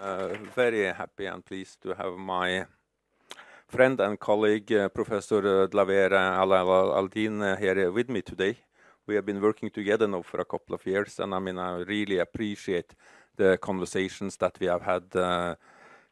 [0.00, 2.64] Uh, very happy and pleased to have my
[3.66, 8.56] friend and colleague, uh, Professor Dlawer Ala'Aladeen, uh, here with me today.
[9.08, 11.78] We have been working together now for a couple of years, and I mean, I
[11.78, 12.94] really appreciate
[13.36, 15.56] the conversations that we have had uh,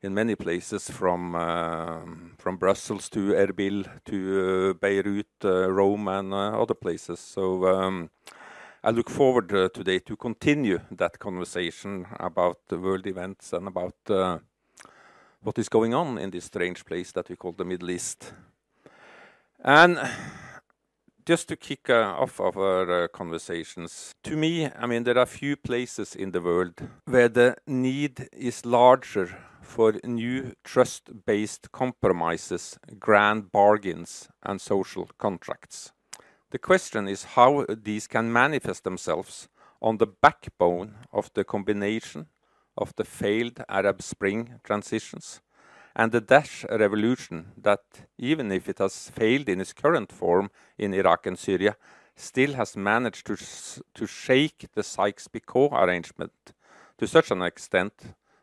[0.03, 2.01] in many places, from uh,
[2.39, 7.21] from Brussels to Erbil to uh, Beirut, Rome, and other places.
[7.21, 7.67] So.
[7.67, 8.11] Um,
[8.87, 13.97] I look forward uh, today to continue that conversation about the world events and about
[14.09, 14.39] uh,
[15.43, 18.33] what is going on in this strange place that we call the Middle East.
[19.65, 19.99] And
[21.25, 25.57] just to kick uh, off our uh, conversations, to me, I mean, there are few
[25.57, 26.75] places in the world
[27.07, 35.91] where the need is larger for new trust based compromises, grand bargains, and social contracts.
[36.51, 39.49] The question is how these can manifest themselves
[39.83, 42.27] on the backbone of the combination
[42.79, 45.41] of the failed Arab Spring transitions
[45.97, 47.81] and the Daesh revolution that,
[48.19, 51.77] even if it has failed in its current form in Iraq and Syria,
[52.15, 53.37] still has managed to,
[53.95, 56.53] to shake the Sykes-Picot arrangement
[56.99, 57.93] to such an extent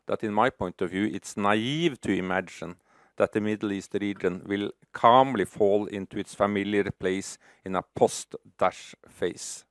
[0.06, 2.76] that, in my point of view, it's naive to imagine
[3.16, 8.94] that the Middle East region will calmly fall into its familiar place in a post-Daesh
[9.08, 9.64] phase.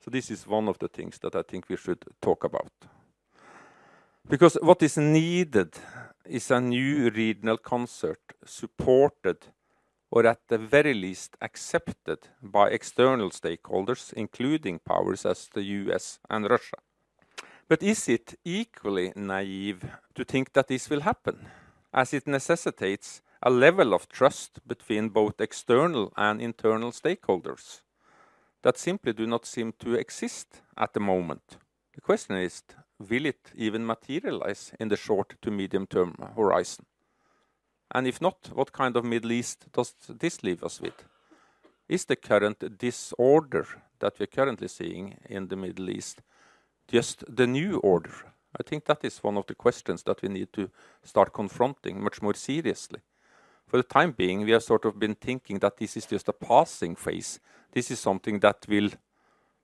[0.00, 2.72] So this is one of the things that I think we should talk about.
[4.28, 5.74] Because what is needed
[6.24, 9.38] is a new regional concert supported
[10.10, 16.48] or at the very least accepted by external stakeholders, including powers as the US and
[16.48, 16.76] Russia.
[17.68, 21.48] But is it equally naive to think that this will happen?
[21.92, 27.82] As it necessitates a level of trust between both external and internal stakeholders
[28.62, 31.56] that simply do not seem to exist at the moment.
[31.94, 32.62] The question is,
[32.98, 36.86] will it even materialize in the short to medium term horizon?
[37.92, 41.04] And if not, what kind of Middle East does this leave us with?
[41.88, 43.66] Is the current disorder
[44.00, 46.20] that we're currently seeing in the Middle East
[46.88, 48.12] just the new order
[48.58, 50.70] I think that is one of the questions that we need to
[51.02, 53.00] start confronting much more seriously.
[53.66, 56.32] For the time being, we have sort of been thinking that this is just a
[56.32, 57.40] passing phase.
[57.72, 58.90] This is something that will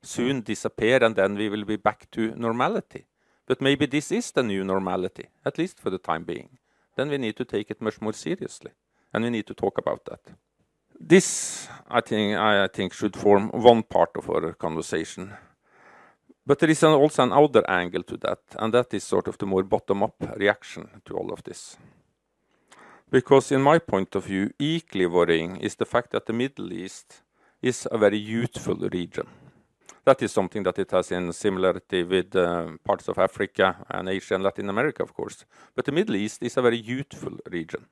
[0.02, 3.06] soon disappear and then we will be back to normality.
[3.46, 6.58] But maybe this is the new normality, at least for the time being.
[6.96, 8.70] Then we need to take it much more seriously,
[9.12, 10.20] and we need to talk about that.
[10.98, 15.32] This, I think, I think should form one part of our conversation.
[16.46, 19.38] But there is an, also an other angle to that, and that is sort of
[19.38, 21.76] the more bottom-up reaction to all of this.
[23.10, 27.22] Because in my point of view, equally worrying is the fact that the Middle East
[27.62, 29.26] is a very youthful region.
[30.04, 34.34] That is something that it has in similarity with uh, parts of Africa and Asia
[34.34, 35.46] and Latin America, of course.
[35.74, 37.86] But the Middle East is a very youthful region.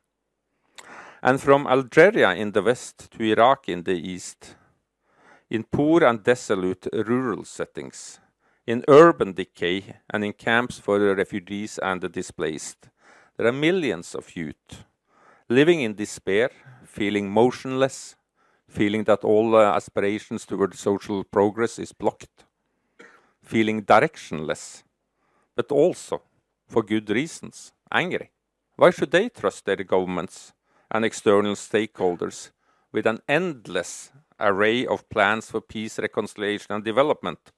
[1.23, 4.57] And from Algeria in the west to Iraq in the east,
[5.49, 8.21] in poor and desolate rural settings,
[8.67, 12.89] in urban decay and in camps for the refugees and the displaced.
[13.37, 14.85] There are millions of youth
[15.49, 16.51] living in despair,
[16.85, 18.17] feeling motionless,
[18.69, 22.45] feeling that all uh, aspirations toward social progress is blocked,
[23.43, 24.83] feeling directionless,
[25.55, 26.23] but also,
[26.67, 28.31] for good reasons, angry.
[28.77, 30.53] Why should they trust their governments
[30.91, 32.51] and external stakeholders
[32.93, 37.53] with an endless array of plans for peace, reconciliation, and development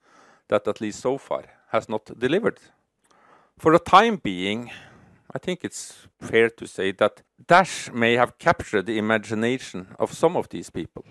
[0.48, 2.58] that at least so far has not delivered.
[3.58, 4.70] For the time being,
[5.32, 10.36] I think it's fair to say that Daesh may have captured the imagination of some
[10.36, 11.04] of these people,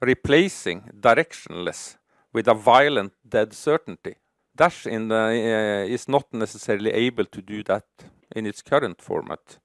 [0.00, 1.96] replacing directionless
[2.32, 4.16] with a violent dead certainty.
[4.56, 7.86] Daesh the, uh, is not necessarily able to do that
[8.34, 9.58] in its current format.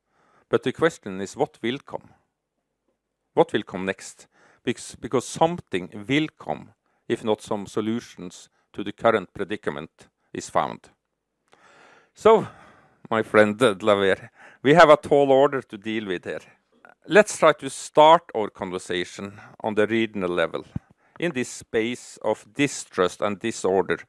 [0.49, 2.09] But the question is what will come?
[3.33, 4.27] What will come next?
[4.63, 6.73] Because, because something will come,
[7.07, 10.89] if not some solutions to the current predicament is found.
[12.13, 12.47] So,
[13.09, 14.29] my friend Dlawer,
[14.63, 16.41] we have a tall order to deal with here.
[17.07, 20.65] Let's try to start our conversation on the regional level
[21.19, 23.99] in this space of distrust and disorder,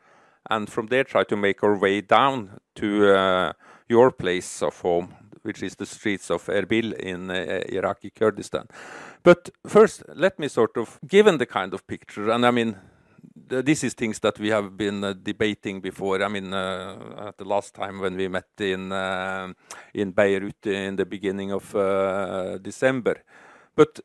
[0.51, 3.53] and from there try to make our way down to uh,
[3.89, 8.67] your place of home, which is the streets of Erbil in uh, Iraqi Kurdistan.
[9.23, 12.77] But first, let me sort of, given the kind of picture, and I mean,
[13.47, 16.23] this is things that we have been uh, debating before.
[16.23, 19.53] I mean, uh, at the last time when we met in uh,
[19.95, 21.73] in Beirut in the beginning of
[22.63, 23.23] December.
[23.75, 24.01] But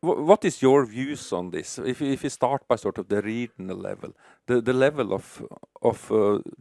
[0.00, 1.78] what is your views on this?
[1.78, 4.12] If you start by sort of the regional level,
[4.46, 5.42] the level of
[5.80, 6.12] of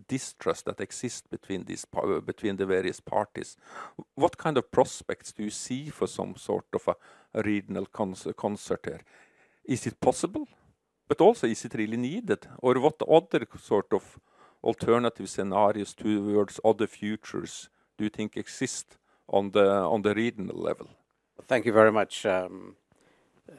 [0.07, 3.57] distrust that exists between the various parties,
[4.15, 6.95] what kind of prospects do you see for some sort of a,
[7.33, 9.01] a regional concert here?
[9.65, 10.47] Is it possible?
[11.07, 12.47] But also, is it really needed?
[12.59, 14.19] Or what other sort of
[14.63, 18.97] alternative scenarios towards other futures do you think exist
[19.27, 20.87] on the on the regional level?
[21.47, 22.25] Thank you very much.
[22.25, 22.75] Um,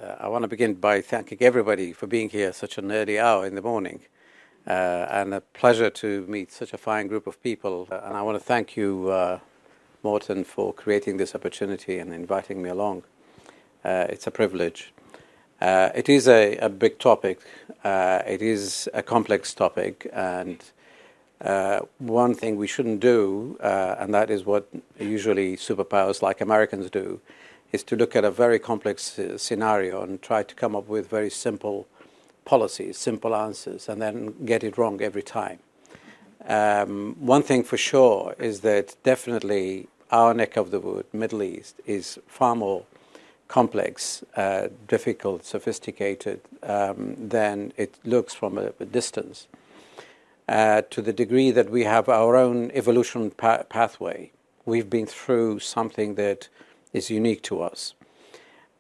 [0.01, 3.47] uh, I want to begin by thanking everybody for being here such an early hour
[3.47, 4.01] in the morning.
[4.67, 7.87] Uh, and a pleasure to meet such a fine group of people.
[7.91, 9.39] Uh, and I want to thank you, uh,
[10.03, 13.03] Morten, for creating this opportunity and inviting me along.
[13.85, 14.95] Uh, it's a privilege.
[15.65, 17.39] Uh, it is a, a big topic.
[17.85, 20.59] it is a complex topic, and
[21.99, 24.69] one thing we shouldn't do, and that is what
[25.01, 27.19] usually superpowers like Americans do,
[27.73, 31.09] is to look at a very complex uh, scenario and try to come up with
[31.09, 31.87] very simple
[32.45, 35.61] policies, simple answers, and then get it wrong every time.
[36.47, 41.81] Um, one thing for sure is that definitely our neck of the wood, Middle East,
[41.87, 42.85] is far more
[43.49, 49.49] complex, uh, difficult, sophisticated um, than it looks from a, a distance.
[50.49, 54.31] Uh, to the degree that we have our own evolution pa- pathway,
[54.67, 56.49] we've been through something that
[56.93, 57.95] is unique to us.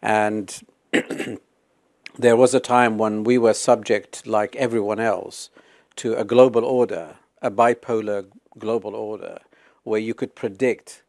[0.02, 0.62] And
[2.19, 5.50] there was a time when we were subject, like everyone else,
[5.96, 8.26] to a global order, a bipolar
[8.58, 9.38] global order,
[9.84, 11.02] where you could predict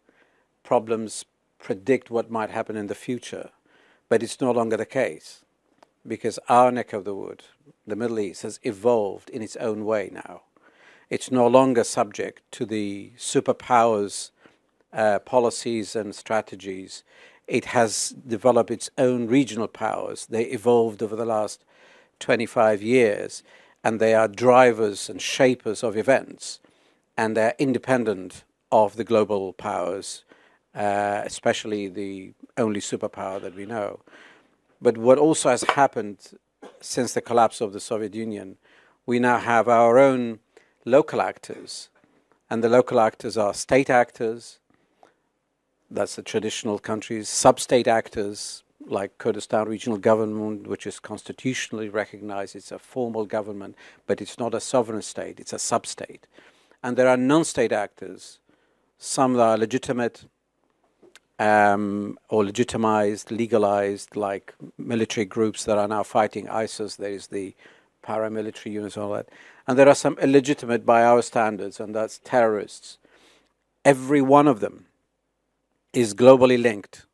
[0.64, 1.26] problems,
[1.66, 3.50] predict what might happen in the future.
[4.08, 5.44] But it's no longer the case
[6.08, 7.44] because our neck of the wood,
[7.88, 10.44] the Middle East, has evolved in its own way now.
[11.10, 14.30] It's no longer subject to the superpowers
[14.94, 17.04] uh, policies and strategies.
[17.48, 20.28] It has developed its own regional powers.
[20.28, 21.66] They evolved over the last
[22.20, 23.42] 25 years,
[23.84, 26.60] and they are drivers and shapers of events,
[27.18, 30.25] and they're independent of the global powers,
[30.76, 34.02] uh, especially the only superpower that we know.
[34.82, 36.38] But what also has happened
[36.82, 38.58] since the collapse of the Soviet Union,
[39.06, 40.40] we now have our own
[40.84, 41.90] local actors,
[42.50, 44.60] and the local actors are state actors,
[45.90, 52.56] that's the traditional countries, sub-state actors like Kurdistan Regional Government, which is constitutionally recognized.
[52.56, 53.76] It's a formal government,
[54.06, 56.28] but it's not a sovereign state, it's a sub-state.
[56.84, 58.40] And there are non-state actors,
[58.98, 60.26] some that are legitimate
[61.40, 66.96] um, or legitimized, legalized, like military groups that are now fighting ISIS.
[66.96, 67.56] There is the
[68.04, 69.30] paramilitary units, all that.
[69.68, 72.98] And there are some illegitimate by our standards, and that's terrorists.
[73.84, 74.86] Every one of them
[75.94, 77.06] is globally linked,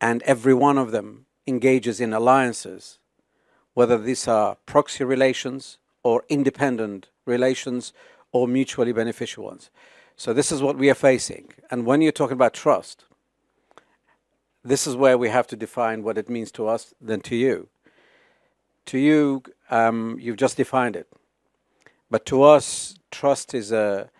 [0.00, 2.98] and every one of them engages in alliances,
[3.74, 7.92] whether these are proxy relations or independent relations
[8.32, 9.70] or mutually beneficial ones.
[10.20, 11.48] So, this is what we are facing.
[11.70, 13.06] And when you're talking about trust,
[14.62, 17.70] this is where we have to define what it means to us than to you.
[18.84, 21.08] To you, um, you've just defined it.
[22.10, 24.10] But to us, trust is a,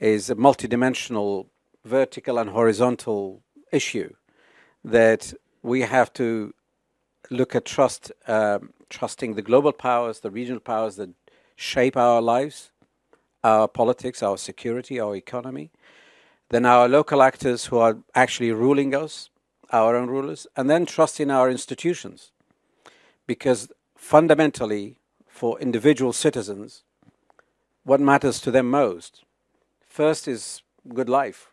[0.00, 1.46] is a multidimensional
[1.84, 3.40] vertical and horizontal
[3.70, 4.12] issue
[4.82, 6.52] that we have to
[7.30, 11.10] look at trust, um, trusting the global powers, the regional powers that
[11.54, 12.72] shape our lives,
[13.44, 15.70] our politics, our security, our economy,
[16.48, 19.30] then our local actors who are actually ruling us,
[19.70, 22.32] our own rulers, and then trust in our institutions.
[23.26, 26.84] Because fundamentally, for individual citizens,
[27.84, 29.24] what matters to them most
[29.86, 31.52] first is good life,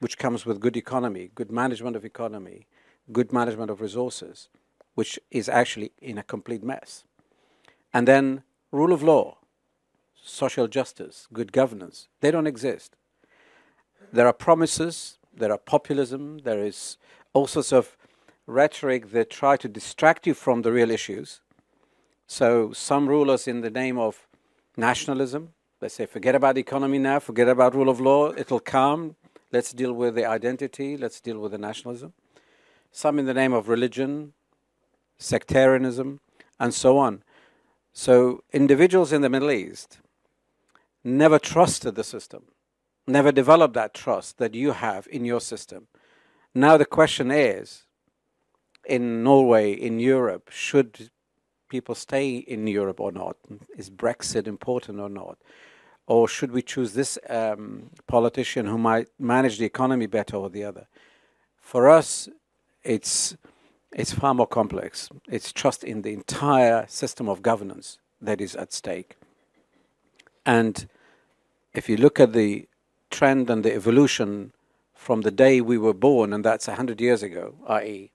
[0.00, 2.66] which comes with good economy, good management of economy,
[3.12, 4.48] good management of resources,
[4.94, 7.04] which is actually in a complete mess.
[7.94, 9.38] And then rule of law,
[10.22, 12.96] social justice, good governance, they don't exist.
[14.12, 16.96] There are promises, there are populism, there is
[17.32, 17.96] all sorts of
[18.46, 21.40] rhetoric that try to distract you from the real issues.
[22.26, 24.26] So some rulers in the name of
[24.76, 29.16] nationalism, they say forget about the economy now, forget about rule of law, it'll come,
[29.52, 32.14] Let's deal with the identity, let's deal with the nationalism.
[32.90, 34.32] Some in the name of religion,
[35.18, 36.20] sectarianism,
[36.58, 37.22] and so on.
[37.92, 39.98] So individuals in the Middle East
[41.04, 42.44] never trusted the system,
[43.06, 45.88] never developed that trust that you have in your system.
[46.54, 47.84] Now the question is
[48.86, 51.10] in Norway, in Europe, should
[51.68, 53.36] people stay in Europe or not?
[53.76, 55.38] Is Brexit important or not?
[56.06, 60.64] or should we choose this um, politician who might manage the economy better or the
[60.64, 60.86] other?
[61.60, 62.28] For us,
[62.82, 63.36] it's
[63.94, 65.10] It's far more complex.
[65.28, 69.16] It's trust in the entire system of governance that is at stake.
[70.46, 70.88] And
[71.74, 72.68] if you look at the
[73.10, 74.52] trend and the evolution
[74.94, 78.10] from the day we were born, and that's 100 years ago, i.e.,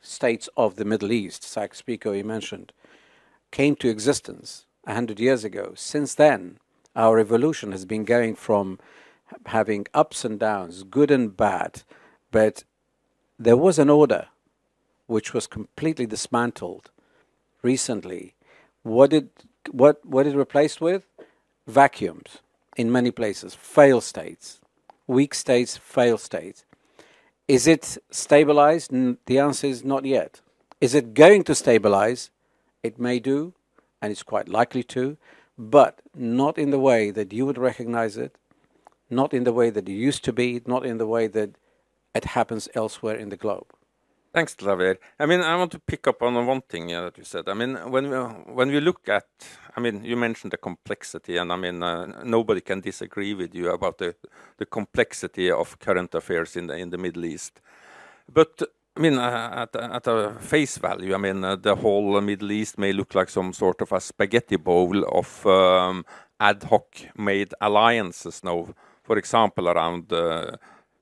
[0.00, 2.72] states of the Middle East, Sykes-Picot you mentioned,
[3.50, 5.72] came to existence 100 years ago.
[5.74, 6.58] Since then,
[6.94, 8.78] our evolution has been going from
[9.46, 11.82] having ups and downs, good and bad,
[12.30, 12.64] but
[13.38, 14.28] there was an order
[15.06, 16.90] which was completely dismantled
[17.62, 18.34] recently.
[18.82, 19.30] What did
[19.70, 21.06] what what it replaced with?
[21.66, 22.38] Vacuums
[22.76, 24.60] in many places, fail states,
[25.06, 26.64] weak states, fail states.
[27.48, 28.90] Is it stabilized?
[29.26, 30.40] The answer is not yet.
[30.80, 32.30] Is it going to stabilize?
[32.82, 33.54] It may do,
[34.00, 35.16] and it's quite likely to,
[35.56, 38.36] but not in the way that you would recognize it,
[39.08, 41.50] not in the way that it used to be, not in the way that
[42.14, 43.66] it happens elsewhere in the globe.
[44.36, 44.98] Thanks, Dlawer.
[45.18, 47.48] I mean, I want to pick up on one thing uh, that you said.
[47.48, 48.10] I mean, when
[48.68, 49.24] we, look at,
[49.74, 53.70] I mean, you mentioned the complexity, and I mean, uh, nobody can disagree with you
[53.70, 54.14] about the,
[54.70, 57.62] complexity of current affairs in the Middle East.
[58.30, 58.60] But
[58.94, 63.14] I mean, uh, at, a face value, I mean, the whole Middle East may look
[63.14, 66.04] like some sort of a spaghetti bowl of um,
[66.38, 68.68] ad hoc made alliances now.
[69.02, 70.12] For example, around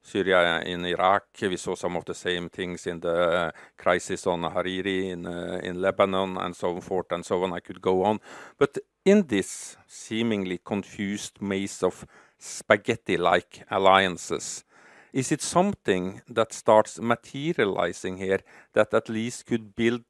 [0.05, 1.25] Syria in Iraq.
[1.41, 5.61] We saw some of the same things in the uh, crisis on Hariri in uh,
[5.63, 7.53] in Lebanon and so forth and so on.
[7.53, 8.21] I could go on,
[8.59, 12.07] but in this seemingly confused maze of
[12.39, 14.65] spaghetti-like alliances,
[15.13, 18.41] is it something that starts materializing here
[18.75, 20.05] that at least could build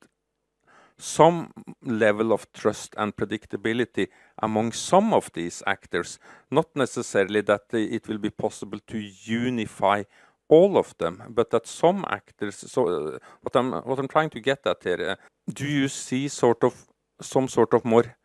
[0.98, 4.08] some level of trust and predictability
[4.42, 6.18] among some of these actors,
[6.50, 10.04] not necessarily that it will be possible to unify
[10.48, 12.56] all of them, but that some actors.
[12.56, 15.16] So, uh, what I'm what I'm trying to get at here, uh,
[15.52, 16.86] do you see sort of
[17.20, 18.16] some sort of more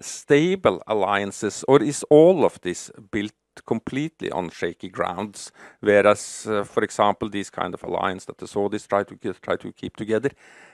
[0.00, 3.32] stable alliances, or is all of this built
[3.64, 5.52] completely on shaky grounds.
[5.80, 9.56] Whereas, uh, for example, these kind of alliance that the Saudis try to get, try
[9.56, 10.30] to keep together,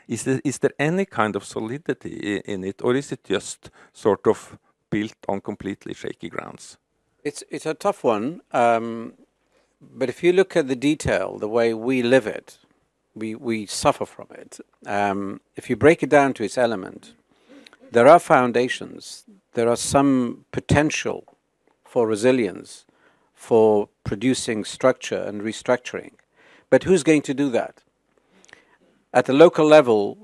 [0.09, 4.27] is there, is there any kind of solidity in it, or is it just sort
[4.27, 4.59] of
[4.91, 6.79] built on completely shaky grounds?
[7.25, 9.15] It's it's a tough one, um,
[9.81, 12.59] but if you look at the detail, the way we live it,
[13.15, 14.61] we we suffer from it.
[14.87, 17.15] Um, if you break it down to its element,
[17.93, 19.25] there are foundations.
[19.55, 21.34] There are some potential
[21.95, 22.85] for resilience,
[23.35, 26.11] for producing structure and restructuring.
[26.69, 27.85] But who's going to do that?
[29.13, 30.19] At the local level,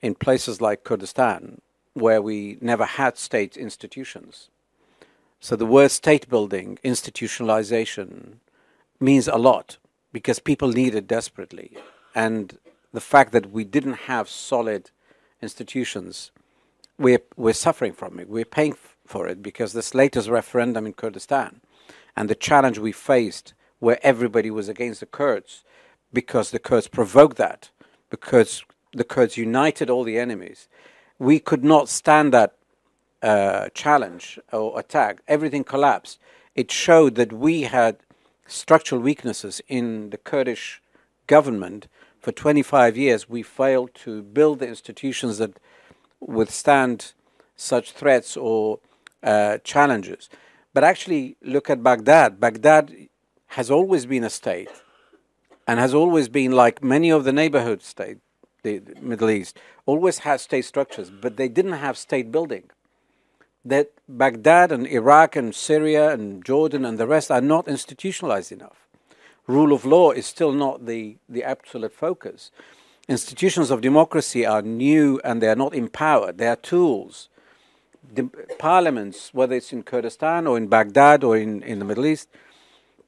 [0.00, 1.60] in places like Kurdistan,
[1.92, 4.48] where we never had state institutions.
[5.38, 8.36] So the word state building, institutionalization,
[8.98, 9.76] means a lot
[10.14, 11.76] because people need it desperately.
[12.14, 12.56] And
[12.94, 14.90] the fact that we didn't have solid
[15.42, 16.30] institutions,
[16.96, 18.30] we're, we're suffering from it.
[18.30, 18.72] We're paying
[19.06, 21.60] for it because this latest referendum in Kurdistan
[22.16, 25.64] and the challenge we faced where everybody was against the Kurds
[26.12, 27.70] because the Kurds provoked that,
[28.10, 30.68] because the Kurds united all the enemies.
[31.18, 32.54] We could not stand that
[33.22, 35.22] uh, challenge or attack.
[35.26, 36.18] Everything collapsed.
[36.54, 37.96] It showed that we had
[38.46, 40.82] structural weaknesses in the Kurdish
[41.26, 41.88] government.
[42.20, 45.58] For 25 years, we failed to build the institutions that
[46.20, 47.12] withstand
[47.56, 48.80] such threats or
[49.22, 50.28] uh, challenges.
[50.74, 52.40] But actually, look at Baghdad.
[52.40, 53.08] Baghdad
[53.48, 54.70] has always been a state
[55.66, 58.20] and has always been like many of the neighborhood states,
[58.62, 62.70] the, the Middle East, always had state structures, but they didn't have state building.
[63.64, 68.88] That Baghdad and Iraq and Syria and Jordan and the rest are not institutionalized enough.
[69.46, 72.50] Rule of law is still not the, the absolute focus.
[73.08, 76.38] Institutions of democracy are new and they are not empowered.
[76.38, 77.28] They are tools
[78.14, 78.24] the
[78.58, 82.28] parliaments, whether it's in Kurdistan or in Baghdad or in, in the Middle East,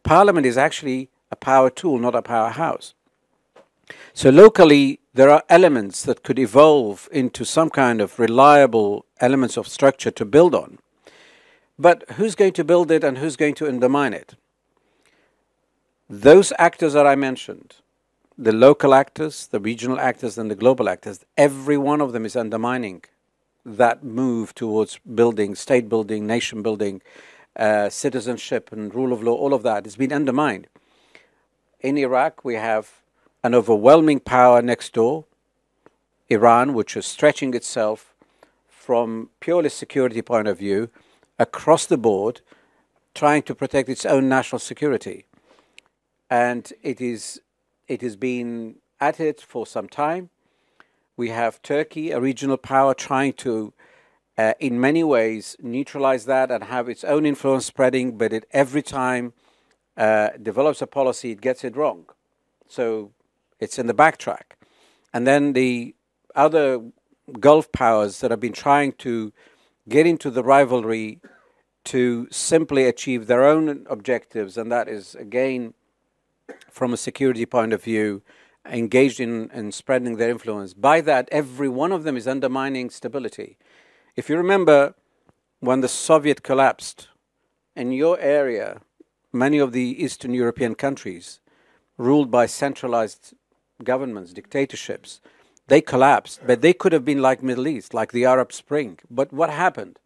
[0.02, 2.94] parliament is actually a power tool, not a powerhouse.
[4.14, 9.68] So locally, there are elements that could evolve into some kind of reliable elements of
[9.68, 10.78] structure to build on.
[11.78, 14.36] But who's going to build it and who's going to undermine it?
[16.08, 17.76] Those actors that I mentioned,
[18.38, 22.36] the local actors, the regional actors, and the global actors, every one of them is
[22.36, 23.02] undermining
[23.64, 27.00] that move towards building, state building, nation building,
[27.56, 30.66] uh, citizenship, and rule of law, all of that has been undermined.
[31.80, 33.00] In Iraq, we have
[33.42, 35.24] an overwhelming power next door,
[36.28, 38.14] Iran, which is stretching itself
[38.68, 40.90] from purely security point of view
[41.38, 42.40] across the board,
[43.14, 45.26] trying to protect its own national security.
[46.30, 47.40] And it is
[47.86, 50.30] it has been at it for some time
[51.16, 53.72] We have Turkey, a regional power, trying to,
[54.36, 58.82] uh, in many ways, neutralize that and have its own influence spreading, but it every
[58.82, 59.32] time
[59.96, 62.06] uh, develops a policy, it gets it wrong.
[62.66, 63.12] So
[63.60, 64.56] it's in the backtrack.
[65.12, 65.94] And then the
[66.34, 66.82] other
[67.38, 69.32] Gulf powers that have been trying to
[69.88, 71.20] get into the rivalry
[71.84, 75.74] to simply achieve their own objectives, and that is, again,
[76.70, 78.22] from a security point of view,
[78.66, 80.74] engaged in, in spreading their influence.
[80.74, 83.56] By that, every one of them is undermining stability.
[84.16, 84.94] If you remember
[85.60, 87.08] when the Soviet collapsed,
[87.76, 88.80] in your area,
[89.32, 91.40] many of the Eastern European countries,
[91.98, 93.34] ruled by centralized
[93.82, 95.20] governments, dictatorships,
[95.66, 98.98] they collapsed, but they could have been like Middle East, like the Arab Spring.
[99.10, 99.98] But what happened?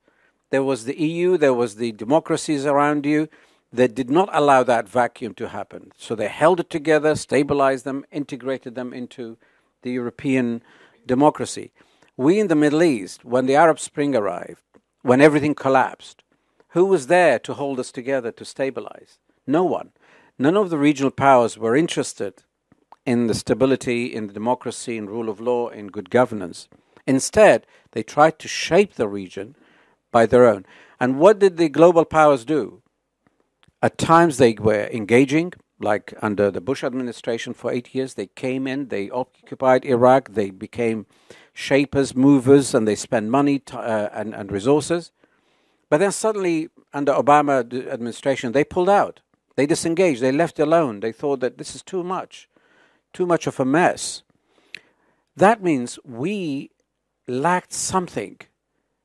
[0.51, 3.29] There was the EU, there was the democracies around you
[3.73, 5.93] that did not allow that vacuum to happen.
[5.97, 9.37] So they held it together, stabilized them, integrated them into
[9.83, 10.63] the European
[11.07, 11.73] democracy.
[12.17, 14.63] We in the Middle East, when the Arab Spring arrived,
[15.03, 16.23] when everything collapsed,
[16.69, 19.19] who was there to hold us together to stabilize?
[19.47, 19.91] No one.
[20.39, 22.43] None of the regional powers were interested
[23.07, 26.69] in the stability, in the democracy, in rule of law, in good governance.
[27.07, 29.57] Instead, they tried to shape the region
[30.11, 30.67] by their own.
[31.01, 32.83] And what did the global powers do?
[33.81, 38.15] At times they were engaging, like under the Bush administration for eight years.
[38.15, 41.07] They came in, they occupied Iraq, they became
[41.53, 45.13] shapers, movers, and they spent money t- uh, and, and resources.
[45.91, 49.21] But then suddenly, under Obama administration, they pulled out.
[49.57, 50.21] They disengaged.
[50.21, 51.01] They left alone.
[51.01, 52.49] They thought that this is too much,
[53.13, 54.23] too much of a mess.
[55.37, 56.71] That means we
[57.27, 58.39] lacked something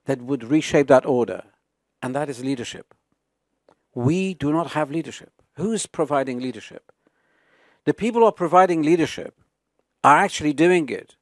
[0.06, 1.44] that would reshape that order,
[2.02, 2.94] and that is leadership.
[3.96, 5.32] We do not have leadership.
[5.56, 6.92] Who's providing leadership?
[7.86, 9.36] The people who are providing leadership
[10.04, 11.16] are actually doing it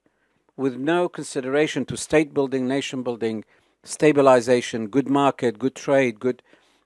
[0.56, 3.44] with no consideration to state building, nation building,
[3.84, 6.44] stabilization, good market, good trade, good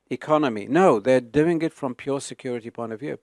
[0.10, 0.66] economy.
[0.68, 3.20] No, they're doing it from pure security point of view.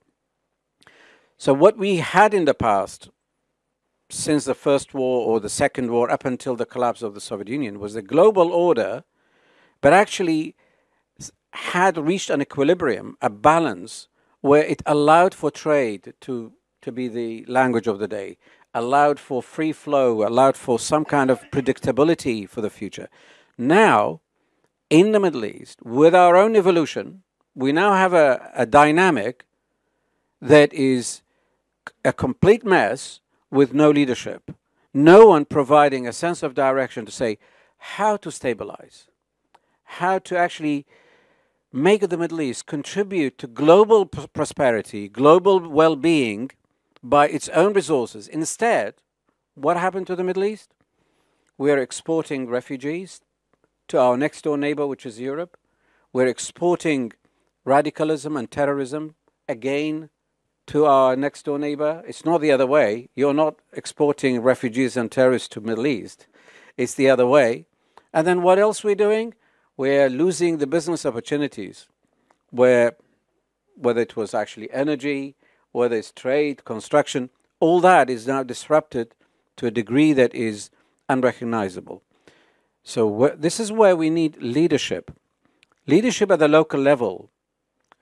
[1.39, 3.09] So what we had in the past
[4.11, 7.49] since the First War or the Second War up until the collapse of the Soviet
[7.49, 9.05] Union was the global order,
[9.81, 10.55] but actually
[11.53, 14.09] had reached an equilibrium, a balance,
[14.41, 18.39] where it allowed for trade to, to be the language of the day,
[18.75, 23.09] allowed for free flow, allowed for some kind of predictability for the future.
[23.59, 24.21] Now,
[24.89, 27.23] in the Middle East, with our own evolution,
[27.55, 29.45] we now have a, a dynamic
[30.41, 31.23] that is
[32.05, 34.51] a complete mess with no leadership,
[34.95, 37.39] no one providing a sense of direction to say
[37.79, 39.09] how to stabilize,
[39.85, 40.87] how to actually
[41.73, 46.51] make the Middle East contribute to global prosperity, global well being
[47.03, 48.29] by its own resources.
[48.29, 48.95] Instead,
[49.55, 50.75] what happened to the Middle East?
[51.57, 53.21] We are exporting refugees
[53.89, 55.57] to our next door neighbor, which is Europe.
[56.13, 57.13] We're exporting
[57.65, 59.15] radicalism and terrorism
[59.49, 60.11] again
[60.67, 62.03] to our next door neighbor.
[62.07, 63.09] It's not the other way.
[63.15, 66.27] You're not exporting refugees and terrorists to Middle East.
[66.77, 67.67] It's the other way.
[68.13, 69.35] And then what else we're doing?
[69.83, 71.89] We're losing the business opportunities
[72.51, 72.95] where
[73.75, 75.35] whether it was actually energy,
[75.73, 79.17] whether it's trade, construction, all that is now disrupted
[79.57, 80.71] to a degree that is
[81.09, 82.05] unrecognizable.
[82.85, 85.11] So this is where we need leadership.
[85.89, 87.31] Leadership at the local level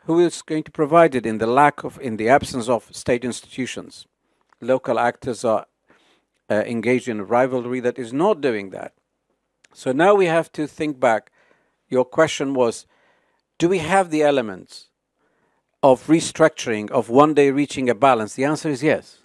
[0.05, 3.25] who is going to provide it in the lack of, in the absence of state
[3.25, 4.07] institutions?
[4.61, 5.65] Local actors are
[6.51, 8.93] uh, engaged in a rivalry that is not doing that.
[9.73, 11.30] So now we have to think back.
[11.91, 12.87] Your question was
[13.59, 14.89] do we have the elements
[15.83, 18.35] of restructuring, of one day reaching a balance?
[18.35, 19.19] The answer is yes.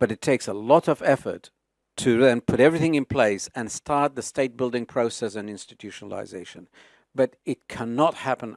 [0.00, 1.50] But it takes a lot of effort
[1.98, 6.66] to then put everything in place and start the state building process and institutionalization
[7.14, 8.56] but it cannot happen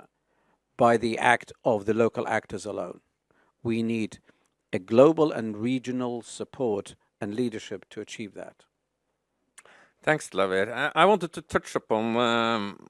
[0.78, 3.02] by the act of the local actors alone.
[3.62, 4.19] We need
[4.72, 8.65] a global and regional support and leadership to achieve that.
[10.03, 10.91] Thanks, Lavir.
[10.93, 12.87] I, wanted to touch upon um,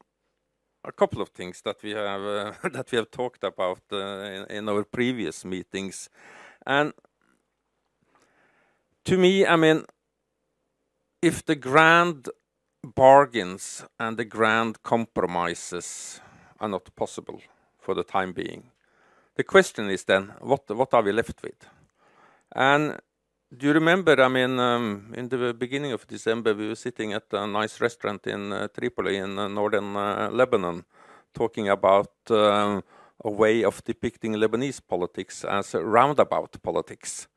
[0.84, 4.68] a couple of things that we have uh, that we have talked about uh, in,
[4.68, 6.10] our previous meetings,
[6.66, 6.92] and
[9.06, 9.84] to me, I mean,
[11.22, 12.30] if the grand
[12.84, 16.20] bargains and the grand compromises
[16.60, 17.42] are not possible
[17.78, 18.72] for the time being.
[19.36, 21.68] The question is then, what what are we left with?
[23.56, 24.20] Do you remember?
[24.20, 28.26] I mean, um, in the beginning of December, we were sitting at a nice restaurant
[28.26, 30.84] in uh, Tripoli in uh, northern uh, Lebanon,
[31.36, 32.84] talking about um,
[33.24, 37.28] a way of depicting Lebanese politics as roundabout politics.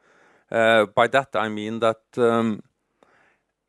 [0.50, 2.62] Uh, by that I mean that um,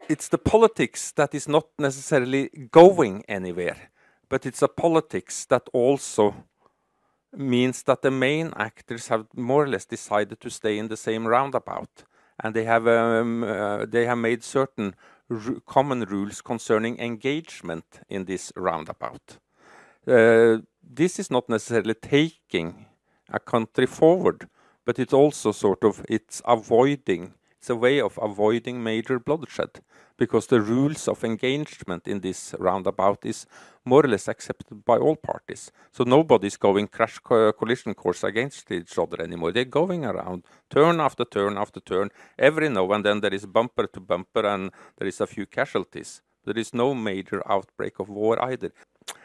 [0.08, 3.90] it's the politics that is not necessarily going anywhere,
[4.30, 6.34] but it's a politics that also
[7.36, 11.28] means that the main actors have more or less decided to stay in the same
[11.28, 12.06] roundabout,
[12.44, 14.96] and they have um, uh, they have made certain
[15.66, 19.40] common rules concerning engagement in this roundabout.
[20.08, 22.86] Uh, this is not necessarily taking
[23.30, 24.48] a country forward,
[24.86, 29.82] but it's also sort of it's avoiding it's a way of avoiding major bloodshed
[30.18, 33.46] because the rules of engagement in this roundabout is
[33.86, 35.72] more or less accepted by all parties.
[35.92, 39.52] So nobody's going crash co collision course against each other anymore.
[39.52, 42.10] They're going around turn after turn after turn.
[42.38, 46.22] Every now and then there is bumper to bumper and there is a few casualties.
[46.46, 48.72] There is no major outbreak of war either.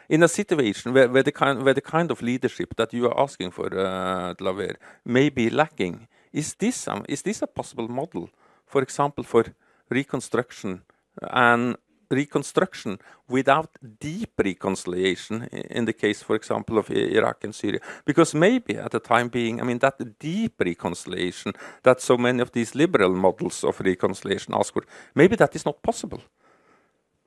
[0.09, 3.19] In a situation where, where, the, kind, where the kind of leadership that you are
[3.19, 8.29] asking for, uh, Dlawer, may be lacking, is this, um, is this a possible model,
[8.65, 9.45] for example, for
[9.89, 10.81] reconstruction
[11.21, 11.77] and
[12.09, 13.69] reconstruction without
[13.99, 17.79] deep reconciliation in the case, for example, of Iraq and Syria.
[18.05, 22.51] Because maybe at the time being, I mean, that deep reconciliation that so many of
[22.51, 24.83] these liberal models of reconciliation ask for,
[25.15, 26.21] maybe that is not possible.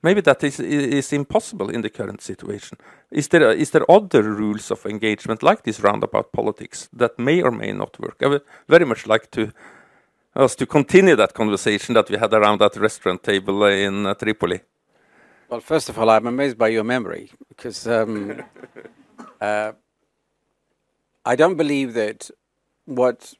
[0.02, 2.78] Maybe that is, is impossible in the current situation.
[3.10, 7.50] Is there, is there other rules of engagement like this roundabout politics that may or
[7.50, 8.16] may not work?
[8.22, 9.52] I would very much like to
[10.36, 14.60] us to continue that conversation that we had around that restaurant table in uh, Tripoli.
[15.48, 18.42] Well, first of all, I'm amazed by your memory because um,
[19.40, 19.72] uh,
[21.24, 22.30] I don't believe that
[22.84, 23.32] what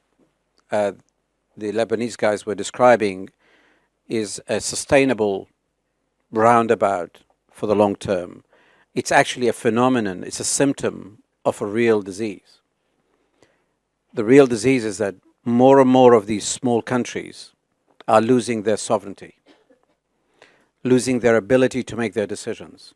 [0.71, 0.93] uh,
[1.55, 3.29] the Lebanese guys were describing
[4.07, 5.47] is a sustainable
[6.31, 7.19] roundabout
[7.51, 8.43] for the long term.
[8.93, 12.59] It's actually a phenomenon, it's a symptom of a real disease.
[14.13, 17.53] The real disease is that more and more of these small countries
[18.07, 19.35] are losing their sovereignty,
[20.83, 22.93] losing their ability to make their decisions.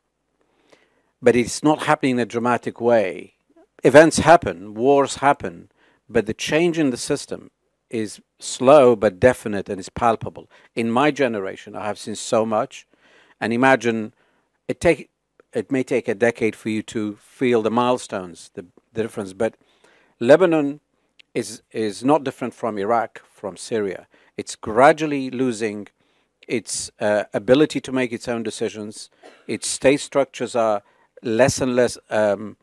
[1.22, 3.36] But it's not happening in a dramatic way.
[3.84, 5.70] Events happen, wars happen,
[6.10, 7.52] but the change in the system
[7.90, 10.50] is slow but definite and is palpable.
[10.76, 12.88] In my generation, I have seen so much,
[13.42, 14.14] and imagine
[14.68, 15.10] it take
[15.54, 19.34] it may take a decade for you to feel the milestones, the, the difference.
[19.34, 19.56] But
[20.20, 20.80] Lebanon
[21.34, 24.08] is is not different from Iraq, from Syria.
[24.38, 25.88] It's gradually losing
[26.48, 29.10] its uh, ability to make its own decisions.
[29.48, 30.84] Its state structures are
[31.24, 32.58] less and less, um,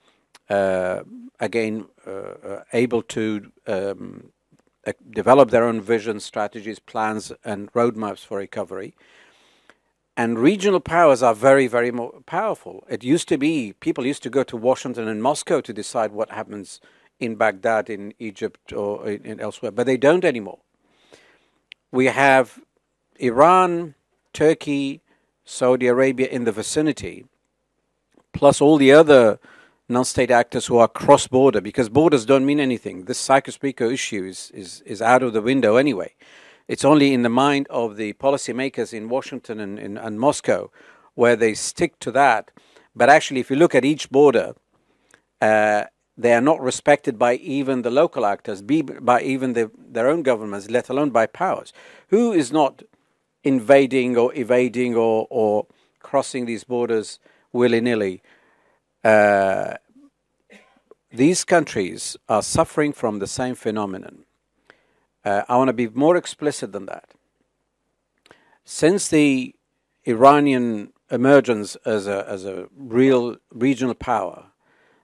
[0.50, 1.00] uh,
[1.40, 4.32] again, uh, uh able to um,
[5.10, 8.94] develop their own vision, strategies, plans, and roadmaps for recovery.
[10.18, 11.92] And regional powers are very, very
[12.26, 12.83] powerful.
[12.90, 16.33] It used to be people used to go to Washington and Moscow to decide what
[16.33, 16.81] happens
[17.20, 20.59] in Baghdad, in Egypt, or in, in elsewhere, but they don't anymore.
[21.92, 22.59] We have
[23.20, 23.94] Iran,
[24.33, 25.02] Turkey,
[25.44, 27.24] Saudi Arabia in the vicinity,
[28.33, 29.38] plus all the other
[29.88, 33.04] non state actors who are cross border, because borders don't mean anything.
[33.04, 36.12] This Sykes-Picot issue is, is, is out of the window anyway.
[36.68, 40.70] It's only in the mind of the policymakers in Washington and, in, and Moscow
[41.14, 42.52] where they stick to that.
[42.94, 44.54] But actually, if you look at each border,
[45.40, 45.85] uh,
[46.16, 50.70] they are not respected by even the local actors, by even the, their own governments,
[50.70, 51.72] let alone by powers.
[52.11, 52.83] Who is not
[53.42, 55.66] invading or evading or, or
[56.00, 57.18] crossing these borders
[57.52, 58.22] willy nilly?
[59.02, 59.74] Uh,
[61.11, 64.24] these countries are suffering from the same phenomenon.
[65.28, 67.10] Uh, I want to be more explicit than that.
[68.64, 69.54] Since the
[70.06, 74.46] Iranian emergence as a, as a real regional power,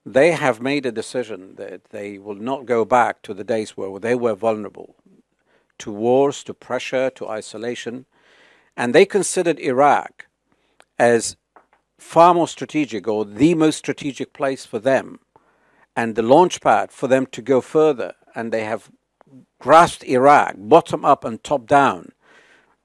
[0.07, 4.01] they have made a decision that they will not go back to the days where
[4.01, 4.97] they were vulnerable
[5.77, 8.07] to wars, to pressure, to isolation.
[8.79, 10.27] And they considered Iraq
[10.99, 11.37] as
[11.99, 15.19] far more strategic or the most strategic place for them
[15.95, 18.15] and the launch pad for them to go further.
[18.35, 18.91] And they have
[19.59, 22.13] grasped Iraq bottom up and top down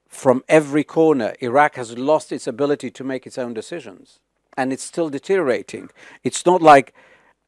[0.08, 1.34] from every corner.
[1.40, 4.20] Iraq has lost its ability to make its own decisions
[4.56, 5.90] and it's still deteriorating.
[6.24, 6.92] It's not like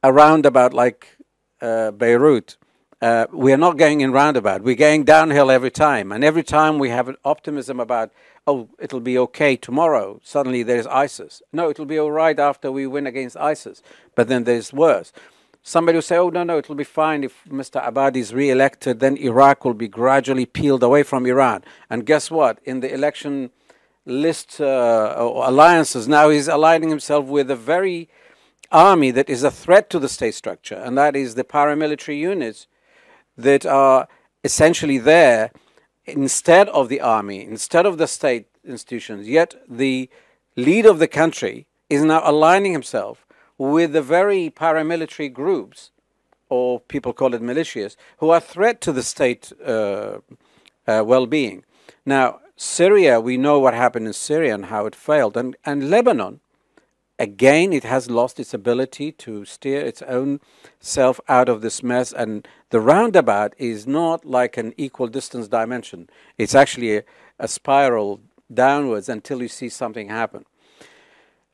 [0.01, 1.17] a roundabout like
[1.61, 2.57] uh, Beirut,
[3.03, 4.61] uh, we are not going in roundabout.
[4.61, 6.13] We're going downhill every time.
[6.13, 8.13] And every time we have an optimism about,
[8.47, 11.41] oh, it'll be okay tomorrow, suddenly there's ISIS.
[11.51, 13.83] No, it'll be all right after we win against ISIS.
[14.15, 15.11] But then there's worse.
[15.65, 17.81] Somebody will say, oh, no, no, it'll be fine if Mr.
[17.81, 21.63] Abadi is re elected, then Iraq will be gradually peeled away from Iran.
[21.89, 22.59] And guess what?
[22.65, 23.49] In the election
[24.05, 28.09] list uh, alliances, now he's aligning himself with a very
[28.73, 32.67] army that is a threat to the state structure, and that is the paramilitary units
[33.37, 34.09] that are
[34.43, 35.51] essentially there
[36.05, 40.09] instead of the army, instead of the state institutions, yet the
[40.57, 43.25] leader of the country is now aligning himself
[43.57, 45.91] with the very paramilitary groups,
[46.49, 50.19] or people call it militias, who are threat to the state uh,
[50.87, 51.63] uh, well being.
[52.05, 55.35] Now, Syria, we know what happened in Syria and how it failed.
[55.35, 56.39] And, and Lebanon,
[57.17, 60.39] again, it has lost its ability to steer its own
[60.79, 62.13] self out of this mess.
[62.13, 67.03] And the roundabout is not like an equal distance dimension, it's actually a,
[67.39, 68.21] a spiral
[68.53, 70.45] downwards until you see something happen.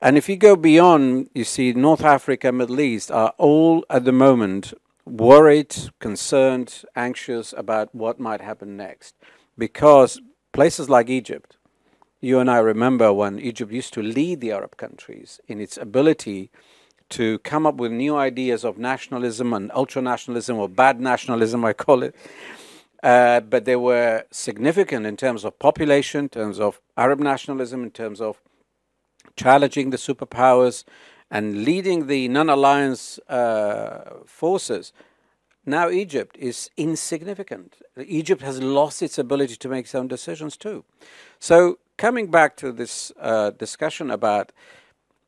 [0.01, 4.13] And if you go beyond, you see North Africa, Middle East are all at the
[4.13, 4.73] moment
[5.05, 9.13] worried, concerned, anxious about what might happen next.
[9.57, 10.21] Because
[10.53, 11.57] places like Egypt,
[12.21, 16.49] you and I remember when Egypt used to lead the Arab countries in its ability
[17.09, 21.73] to come up with new ideas of nationalism and ultra nationalism or bad nationalism, I
[21.73, 22.15] call it.
[23.03, 27.91] Uh, but they were significant in terms of population, in terms of Arab nationalism, in
[27.91, 28.41] terms of
[29.43, 30.83] challenging the superpowers
[31.31, 34.91] and leading the non alliance uh, forces.
[35.65, 37.77] Now, Egypt is insignificant.
[37.97, 40.83] Egypt has lost its ability to make its own decisions, too.
[41.39, 44.51] So, coming back to this uh, discussion about,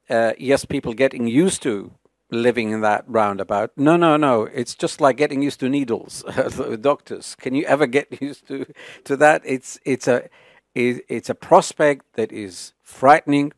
[0.09, 1.91] uh, yes, people getting used to
[2.31, 3.71] living in that roundabout.
[3.77, 4.43] No, no, no.
[4.43, 6.23] It's just like getting used to needles.
[6.81, 8.65] Doctors, can you ever get used to
[9.03, 9.41] to that?
[9.45, 10.29] It's it's a
[10.73, 13.51] it's a prospect that is frightening,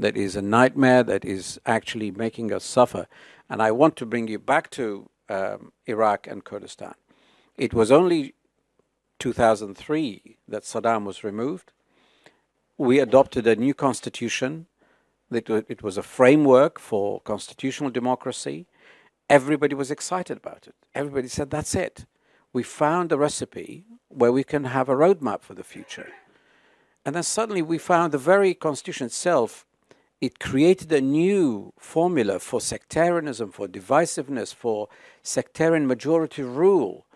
[0.00, 3.06] that is a nightmare, that is actually making us suffer.
[3.48, 6.94] And I want to bring you back to um, Iraq and Kurdistan.
[7.56, 8.34] It was only
[9.18, 11.72] 2003 that Saddam was removed.
[12.78, 14.66] We adopted a new constitution
[15.32, 18.66] it was a framework for constitutional democracy.
[19.28, 20.74] Everybody was excited about it.
[20.94, 22.06] Everybody said, that's it.
[22.52, 26.08] We found a recipe where we can have a roadmap for the future.
[27.04, 29.64] And then suddenly we found the very constitution itself,
[30.20, 34.88] it created a new formula for sectarianism, for divisiveness, for
[35.22, 37.06] sectarian majority rule.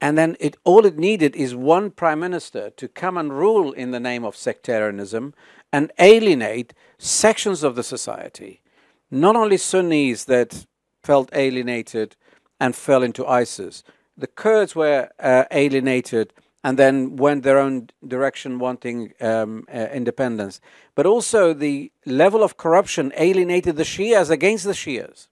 [0.00, 3.90] And then it, all it needed is one prime minister to come and rule in
[3.90, 5.34] the name of sectarianism
[5.72, 8.62] and alienate sections of the society.
[9.10, 10.66] Not only Sunnis that
[11.02, 12.16] felt alienated
[12.60, 13.82] and fell into ISIS,
[14.16, 16.32] the Kurds were uh, alienated
[16.64, 20.60] and then went their own direction wanting um, uh, independence.
[20.94, 25.28] But also the level of corruption alienated the Shias against the Shias.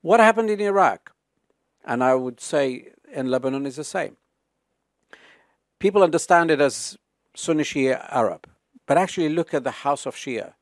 [0.00, 1.12] What happened in Iraq?
[1.84, 4.16] And I would say in Lebanon is the same.
[5.78, 6.96] People understand it as
[7.34, 8.48] Sunni Shia Arab.
[8.86, 10.54] But actually, look at the house of Shia,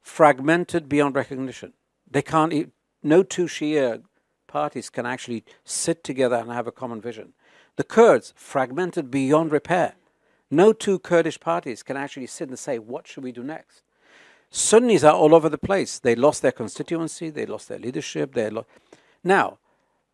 [0.00, 1.72] fragmented beyond recognition.
[2.10, 2.72] They can't.
[3.02, 4.02] No two Shia
[4.46, 7.32] parties can actually sit together and have a common vision.
[7.80, 9.94] The Kurds, fragmented beyond repair.
[10.50, 13.80] No two Kurdish parties can actually sit and say, what should we do next?
[14.50, 15.98] Sunnis are all over the place.
[15.98, 18.34] They lost their constituency, they lost their leadership.
[18.34, 18.66] They lo-
[19.24, 19.56] now,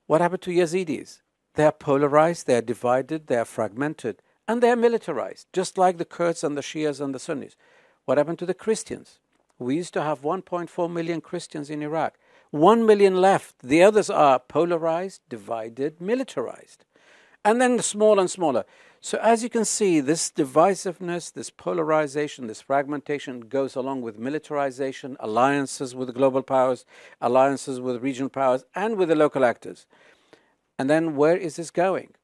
[0.07, 1.23] what happened to Yazidis?
[1.55, 4.23] They are polarized, they are divided, they are fragmented.
[4.47, 7.57] And they're militarized, just like the Kurds and the Shias and the Sunnis.
[8.05, 9.19] What happened to the Christians?
[9.59, 12.15] We used to have 1.4 million Christians in Iraq.
[12.53, 13.59] One million left.
[13.59, 16.85] The others are polarized, divided, militarized.
[17.47, 18.65] And then smaller and smaller.
[19.01, 25.17] So, as you can see, this divisiveness, this polarization, this fragmentation goes along with militarization,
[25.21, 26.85] alliances with global powers,
[27.21, 29.87] alliances with regional powers, and with the local actors.
[30.77, 32.15] And then where is this going?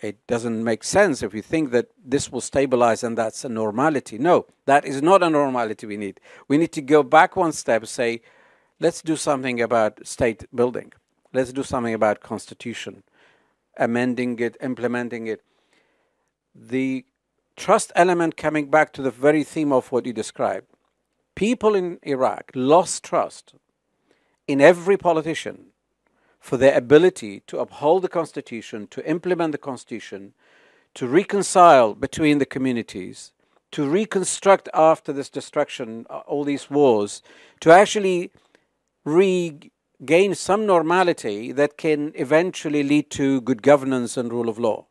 [0.00, 4.18] it doesn't make sense if you think that this will stabilize and that's a normality.
[4.18, 6.20] No, that is not a normality we need.
[6.48, 8.20] We need to go back one step, say,
[8.78, 10.92] let's do something about state building.
[11.32, 13.04] Let's do something about constitution,
[13.76, 15.42] amending it, implementing it.
[16.54, 17.04] The
[17.56, 20.66] trust element coming back to the very theme of what you described.
[21.34, 23.54] People in Iraq lost trust
[24.46, 25.66] in every politician
[26.38, 30.32] for their ability to uphold the Constitution, to implement the Constitution,
[30.94, 33.32] to reconcile between the communities,
[33.72, 37.20] to reconstruct after this destruction, uh, all these wars,
[37.60, 38.30] to actually
[40.00, 44.86] regain some normality that can eventually lead to good governance and rule of law.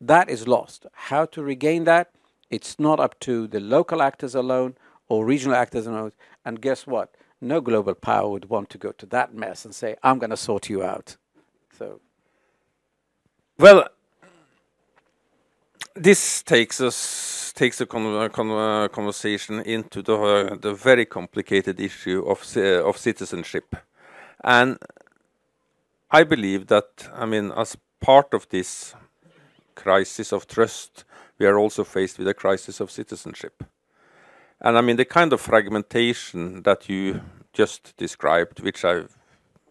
[0.00, 0.86] That is lost.
[0.92, 2.10] How to regain that?
[2.50, 4.76] It's not up to the local actors alone
[5.08, 6.12] or regional actors alone.
[6.44, 7.14] And guess what?
[7.42, 10.36] no global power would want to go to that mess and say, I'm going to
[10.36, 11.16] sort you out.
[11.76, 12.00] So.
[13.58, 13.88] Well,
[15.94, 22.24] this takes us takes the con con conversation into the uh, the very complicated issue
[22.26, 23.76] of uh, of citizenship,
[24.44, 24.78] and
[26.10, 28.94] I believe that I mean as part of this
[29.74, 31.04] crisis of trust
[31.42, 33.64] we are also faced with a crisis of citizenship.
[34.60, 37.20] And I mean, the kind of fragmentation that you
[37.52, 39.02] just described, which I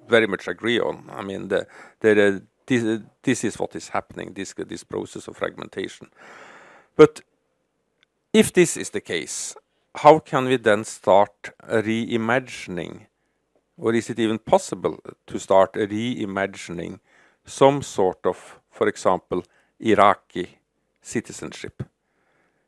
[0.10, 1.10] very much agree on.
[1.10, 1.66] I mean, the,
[2.02, 6.10] the, this, this is what is happening, this, this process of fragmentation.
[6.98, 7.22] But
[8.34, 9.56] if this is the case,
[9.96, 13.08] how can we then start reimagining,
[13.78, 17.00] or is it even possible to start reimagining
[17.46, 19.44] some sort of, for example,
[19.80, 20.60] Iraqi
[21.02, 21.84] citizenship?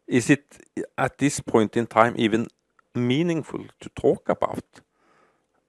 [0.07, 0.57] Is it
[0.97, 2.47] at this point in time even
[2.95, 4.81] meaningful to talk about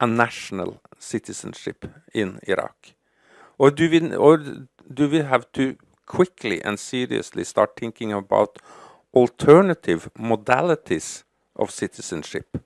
[0.01, 2.95] a national citizenship in Iraq?
[3.59, 4.39] Or do we, or
[4.93, 8.59] do we have to quickly and seriously start thinking about
[9.15, 11.23] alternative modalities
[11.55, 12.59] of citizenship?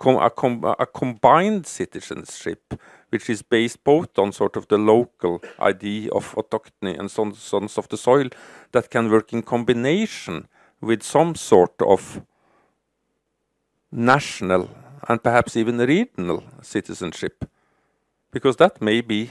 [0.00, 2.72] Com a, com a combined citizenship,
[3.10, 7.86] which is based both on sort of the local idea of autochthony and sons of
[7.90, 8.30] the soil,
[8.72, 10.48] that can work in combination
[10.80, 12.22] with some sort of
[13.92, 14.70] national
[15.06, 17.44] and perhaps even regional citizenship,
[18.32, 19.30] because that may be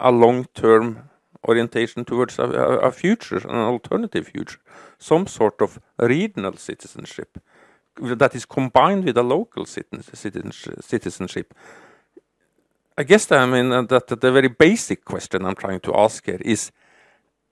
[0.00, 1.10] a long-term
[1.46, 4.60] orientation towards a, a, future, an alternative future,
[4.98, 7.38] some sort of regional citizenship
[7.96, 11.54] that is combined with a local citizenship.
[12.96, 16.72] I guess I mean that the very basic question I'm trying to ask here is: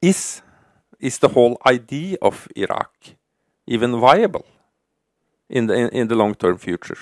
[0.02, 0.42] is
[0.98, 2.94] is the whole idea of Iraq
[3.66, 4.46] even viable
[5.48, 6.98] in the in, in the long term future?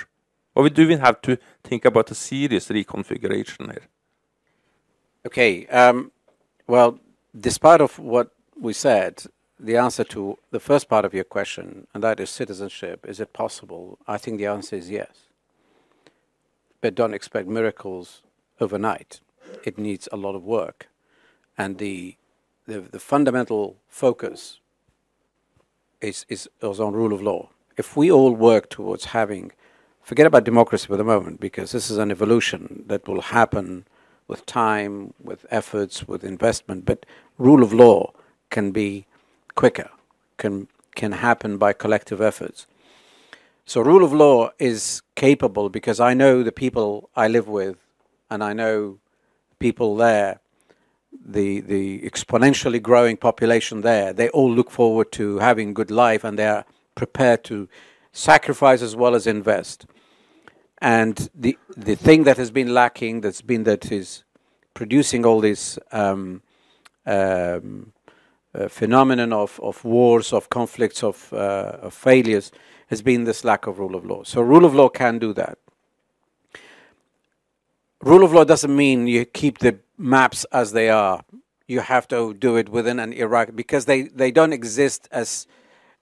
[0.54, 3.86] Or do we have to think about a serious reconfiguration here?
[5.26, 5.66] Okay.
[5.66, 6.10] Um,
[6.66, 6.98] well,
[7.38, 9.22] despite of what we said,
[9.60, 13.32] the answer to the first part of your question, and that is citizenship, is it
[13.32, 13.98] possible?
[14.06, 15.28] I think the answer is yes.
[16.80, 18.22] But don't expect miracles
[18.60, 19.20] overnight.
[19.64, 20.88] It needs a lot of work.
[21.56, 22.16] And the
[22.68, 24.60] the, the fundamental focus
[26.00, 27.48] is, is, is on rule of law.
[27.76, 29.52] If we all work towards having,
[30.02, 33.86] forget about democracy for the moment, because this is an evolution that will happen
[34.28, 37.06] with time, with efforts, with investment, but
[37.38, 38.12] rule of law
[38.50, 39.06] can be
[39.62, 39.90] quicker,
[40.36, 42.66] can, can happen by collective efforts.
[43.66, 47.76] So, rule of law is capable because I know the people I live with,
[48.30, 48.98] and I know
[49.58, 50.40] people there
[51.24, 56.38] the the exponentially growing population there, they all look forward to having good life and
[56.38, 57.68] they are prepared to
[58.12, 59.86] sacrifice as well as invest.
[60.80, 64.24] And the the thing that has been lacking, that's been that is
[64.74, 66.42] producing all this um,
[67.06, 67.92] um,
[68.68, 72.50] phenomenon of, of wars, of conflicts, of, uh, of failures,
[72.88, 74.22] has been this lack of rule of law.
[74.24, 75.58] So rule of law can do that.
[78.02, 81.24] Rule of law doesn't mean you keep the maps as they are.
[81.66, 85.46] You have to do it within an Iraq because they, they don't exist as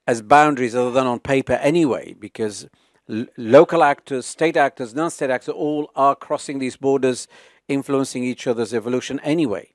[0.06, 2.14] as boundaries other than on paper anyway.
[2.18, 2.68] Because
[3.10, 7.26] l- local actors, state actors, non-state actors, all are crossing these borders,
[7.66, 9.72] influencing each other's evolution anyway.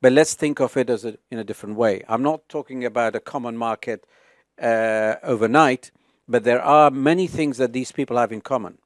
[0.00, 2.02] But let's think of it as a, in a different way.
[2.08, 4.06] I'm not talking about a common market
[4.60, 5.90] uh, overnight,
[6.28, 8.78] but there are many things that these people have in common.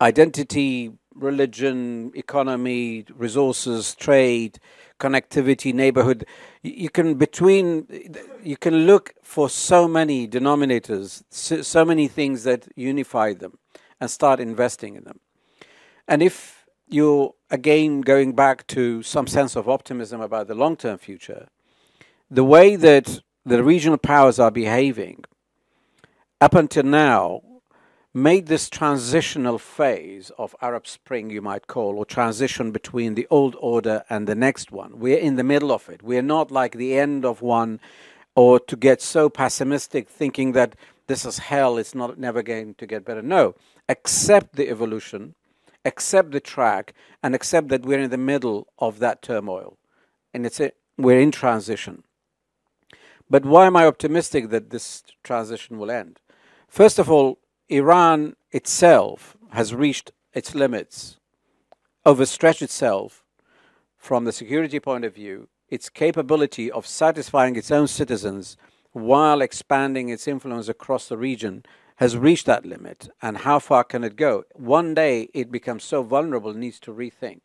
[0.00, 4.60] Identity, religion, economy, resources, trade,
[5.00, 6.24] connectivity, neighborhood.
[6.62, 7.86] You can between
[8.42, 13.58] you can look for so many denominators, so many things that unify them,
[14.00, 15.20] and start investing in them.
[16.06, 16.57] And if
[16.88, 21.48] you're again going back to some sense of optimism about the long-term future,
[22.30, 25.24] the way that the regional powers are behaving
[26.40, 27.42] up until now
[28.14, 33.56] made this transitional phase of Arab Spring, you might call, or transition between the old
[33.60, 34.98] order and the next one.
[34.98, 36.02] We're in the middle of it.
[36.02, 37.80] We're not like the end of one,
[38.34, 40.74] or to get so pessimistic thinking that
[41.06, 43.22] this is hell, it's not never going to get better.
[43.22, 43.54] No,
[43.88, 45.34] accept the evolution,
[45.88, 49.76] accept the track, and accept that we're in the middle of that turmoil.
[50.32, 52.04] And it's a, we're in transition.
[53.28, 56.20] But why am I optimistic that this transition will end?
[56.68, 61.18] First of all, Iran itself has reached its limits,
[62.06, 63.24] overstretched itself
[63.96, 68.56] from the security point of view, its capability of satisfying its own citizens
[68.92, 71.64] while expanding its influence across the region
[71.98, 73.08] has reached that limit.
[73.20, 74.44] And how far can it go?
[74.54, 77.40] One day it becomes so vulnerable, needs to rethink.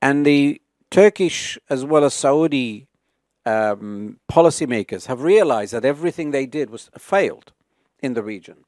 [0.00, 2.88] And the Turkish as well as Saudi
[3.44, 7.52] um, policymakers have realized that everything they did was failed
[8.00, 8.64] in the region.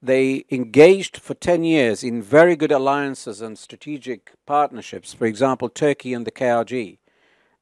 [0.00, 5.12] They engaged for 10 years in very good alliances and strategic partnerships.
[5.12, 6.98] For example, Turkey and the KRG.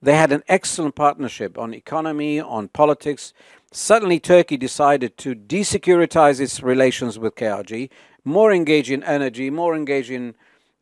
[0.03, 3.32] They had an excellent partnership on economy, on politics.
[3.78, 7.90] Suddenly, Turkey decided to desecuritize its relations with KRG,
[8.24, 10.34] more engage in energy, more engage in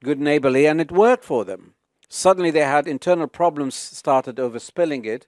[0.05, 1.75] good neighborly, and it worked for them.
[2.09, 5.27] Suddenly, they had internal problems started over spilling it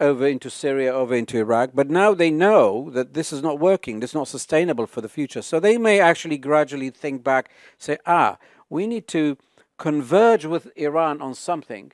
[0.00, 1.70] over into Syria, over into Iraq.
[1.74, 5.08] But now they know that this is not working, this is not sustainable for the
[5.08, 5.42] future.
[5.42, 8.36] So they may actually gradually think back, say, ah,
[8.68, 9.38] we need to
[9.78, 11.92] converge with Iran on something,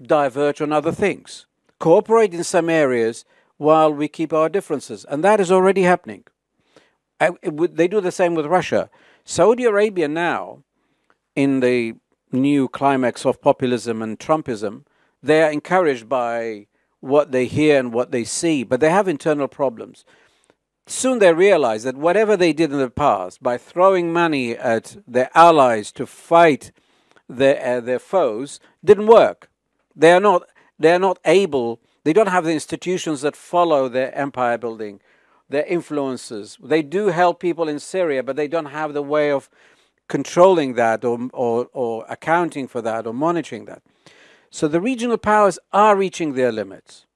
[0.00, 1.46] diverge on other things,
[1.80, 3.24] cooperate in some areas
[3.62, 5.06] while we keep our differences.
[5.08, 6.24] And that is already happening.
[7.20, 8.90] They do the same with Russia.
[9.24, 10.64] Saudi Arabia now,
[11.36, 11.94] in the
[12.32, 14.84] new climax of populism and Trumpism,
[15.22, 16.66] they are encouraged by
[16.98, 20.04] what they hear and what they see, but they have internal problems.
[20.86, 25.30] Soon they realize that whatever they did in the past, by throwing money at their
[25.34, 26.72] allies to fight
[27.28, 29.48] their, uh, their foes, didn't work.
[29.94, 30.42] They are not,
[30.78, 35.00] they are not able, they don't have the institutions that follow their empire building,
[35.48, 36.58] their influences.
[36.62, 39.48] They do help people in Syria, but they don't have the way of
[40.08, 43.82] controlling that or, or, or accounting for that or monitoring that.
[44.50, 47.06] So the regional powers are reaching their limits,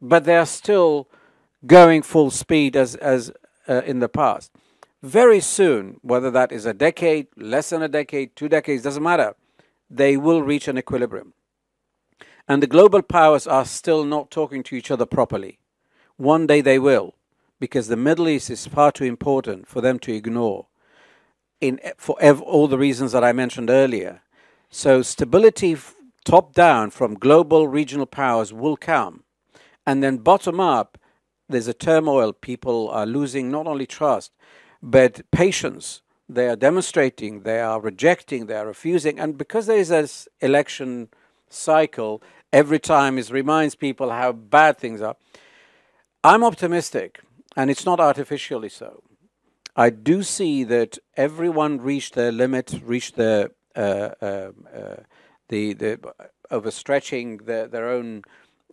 [0.00, 1.08] but they are still
[1.66, 3.32] going full speed as, as
[3.68, 4.52] uh, in the past.
[5.02, 9.34] Very soon, whether that is a decade, less than a decade, two decades, doesn't matter,
[9.88, 11.32] they will reach an equilibrium.
[12.46, 15.58] And the global powers are still not talking to each other properly.
[16.16, 17.14] One day they will,
[17.58, 20.66] because the Middle East is far too important for them to ignore
[21.60, 24.22] in, for ev- all the reasons that I mentioned earlier.
[24.70, 25.76] So, stability
[26.24, 29.24] top down from global regional powers will come.
[29.86, 30.98] And then bottom up,
[31.48, 32.32] there's a turmoil.
[32.32, 34.32] People are losing not only trust,
[34.82, 36.02] but patience.
[36.28, 39.18] They are demonstrating, they are rejecting, they are refusing.
[39.20, 41.08] And because there is this election
[41.50, 42.22] cycle,
[42.54, 45.16] every time it reminds people how bad things are.
[46.22, 47.20] I'm optimistic,
[47.56, 49.02] and it's not artificially so.
[49.76, 54.96] I do see that everyone reached their limit, reached their uh, uh, uh,
[55.48, 55.98] the, the
[56.52, 58.22] overstretching their, their own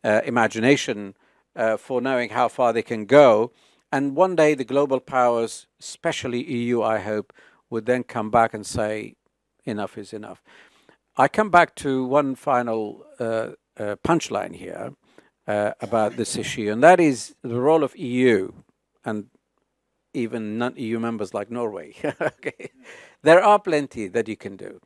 [0.03, 1.15] uh, imagination
[1.55, 3.51] uh, for knowing how far they can go.
[3.91, 7.33] And one day the global powers, especially EU, I hope,
[7.71, 9.15] would then come back and say,
[9.65, 10.43] enough is enough.
[11.17, 13.05] I come back to one final
[13.81, 14.93] uh, punchline here
[15.47, 18.51] uh, about this issue, and that is the role of EU
[19.03, 19.25] and
[20.13, 21.95] even non-EU members like Norway.
[22.21, 22.71] okay.
[23.23, 24.79] There are plenty that you can do.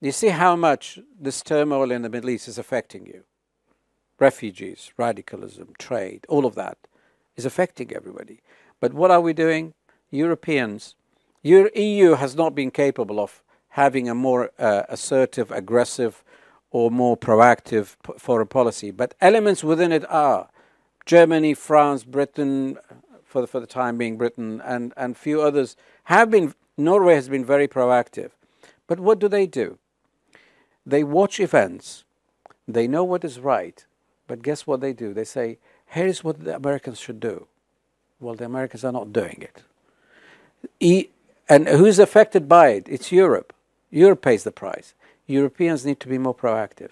[0.00, 3.24] You see how much this turmoil in the Middle East is affecting you.
[4.18, 6.78] Refugees, radicalism, trade, all of that
[7.36, 8.40] is affecting everybody.
[8.80, 9.74] But what are we doing?
[10.10, 10.94] Europeans,
[11.42, 16.22] your EU has not been capable of having a more uh, assertive, aggressive,
[16.70, 18.90] or more proactive foreign policy.
[18.90, 20.48] But elements within it are
[21.06, 22.78] Germany, France, Britain,
[23.24, 26.54] for the, for the time being, Britain, and, and few others have been.
[26.76, 28.30] Norway has been very proactive.
[28.86, 29.78] But what do they do?
[30.86, 32.04] They watch events,
[32.66, 33.84] they know what is right,
[34.26, 35.12] but guess what they do?
[35.12, 37.46] They say, here's what the Americans should do.
[38.20, 39.62] Well, the Americans are not doing it.
[40.80, 41.08] E-
[41.48, 42.86] and who's affected by it?
[42.88, 43.52] It's Europe.
[43.90, 44.94] Europe pays the price.
[45.28, 46.90] Europeans need to be more proactive.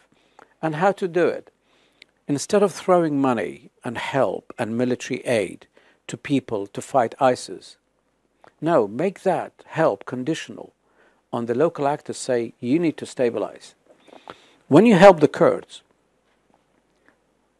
[0.60, 1.50] And how to do it?
[2.28, 5.66] Instead of throwing money and help and military aid
[6.06, 7.78] to people to fight ISIS,
[8.60, 10.74] no, make that help conditional
[11.32, 13.74] on the local actors say, you need to stabilize.
[14.68, 15.82] When you help the Kurds,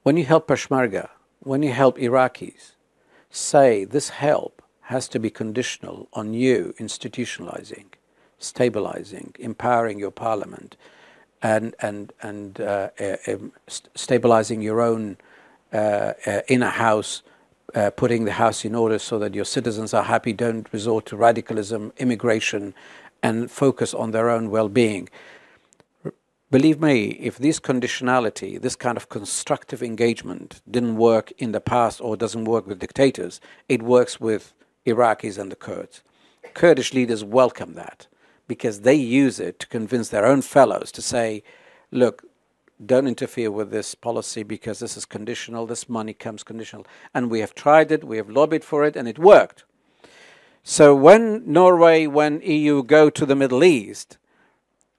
[0.03, 1.09] when you help Peshmerga,
[1.41, 2.73] when you help Iraqis,
[3.31, 7.87] say this help has to be conditional on you institutionalizing,
[8.39, 10.77] stabilizing, empowering your parliament,
[11.43, 15.17] and and and uh, uh, um, st- stabilizing your own
[15.73, 17.23] uh, uh inner house,
[17.97, 21.93] putting the house in order so that your citizens are happy, don't resort to radicalism,
[21.99, 22.75] immigration,
[23.23, 25.09] and focus on their own well-being.
[26.51, 32.01] Believe me, if this conditionality, this kind of constructive engagement didn't work in the past
[32.01, 34.55] or doesn't work with dictators, it works with
[34.87, 36.03] Iraqis and the Kurds.
[36.55, 38.07] Kurdish leaders welcome that
[38.49, 41.43] because they use it to convince their own fellows to say,
[41.91, 42.25] look,
[42.85, 46.87] don't interfere with this policy because this is conditional, this money comes conditional.
[47.15, 49.65] And we have tried it, we have lobbied for it, and it worked.
[50.63, 54.19] So when Norway, when EU go to the Middle East,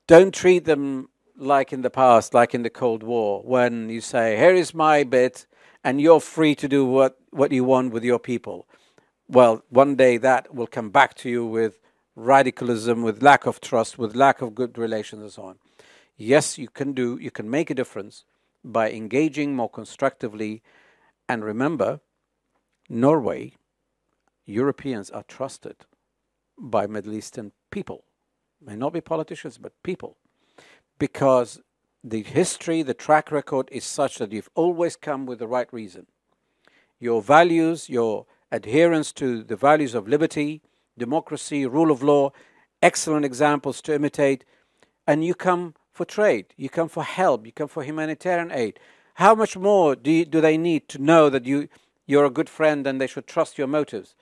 [0.08, 4.38] don't treat them like in the past, like in the Cold War, when you say,
[4.38, 5.45] here is my bit,
[5.84, 8.66] and you're free to do what, what you want with your people.
[9.28, 11.80] Well, one day that will come back to you with
[12.18, 15.59] radicalism, with lack of trust, with lack of good relations, and so on.
[16.18, 18.26] yes, you can do, you can make a difference
[18.63, 20.63] by engaging more constructively.
[21.30, 21.99] And remember,
[22.89, 23.53] Norway,
[24.45, 25.86] Europeans are trusted
[26.57, 28.03] by Middle Eastern people.
[28.59, 30.18] May not be politicians, but people.
[30.97, 31.61] Because
[32.03, 36.07] the history, the track record is such that you've always come with the right reason.
[36.99, 40.63] Your values, your adherence to the values of liberty,
[40.98, 42.32] democracy, rule of law,
[42.82, 44.43] excellent examples to imitate,
[45.06, 48.80] and you come for trade, you come for help, you come for humanitarian aid.
[49.16, 51.70] How much more do, you, do they need to know that you,
[52.06, 54.16] you're a good friend and they should trust your motives?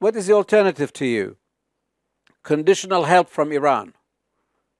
[0.00, 1.36] What is the alternative to you?
[2.42, 3.94] Conditional help from Iran.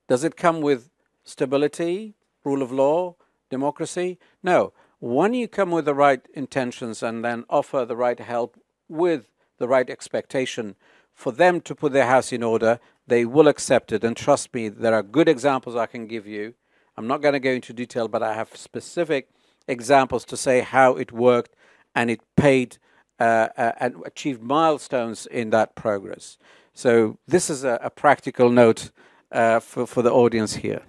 [0.09, 0.91] Does it come with
[1.23, 3.15] stability, rule of law,
[3.49, 4.19] democracy?
[4.43, 4.73] No.
[4.99, 9.32] When you come with the right intentions and then offer the right help with
[9.63, 10.75] the right expectation
[11.15, 14.05] for them to put their house in order, they will accept it.
[14.05, 16.55] And trust me, there are good examples I can give you.
[16.97, 19.29] I'm not going to go into detail, but I have specific
[19.67, 21.55] examples to say how it worked
[21.95, 22.79] and it paid
[23.21, 26.39] uh, uh, and achieved milestones in that progress.
[26.75, 28.91] So, this is a, a practical note
[29.31, 30.83] uh, for, for the audience here.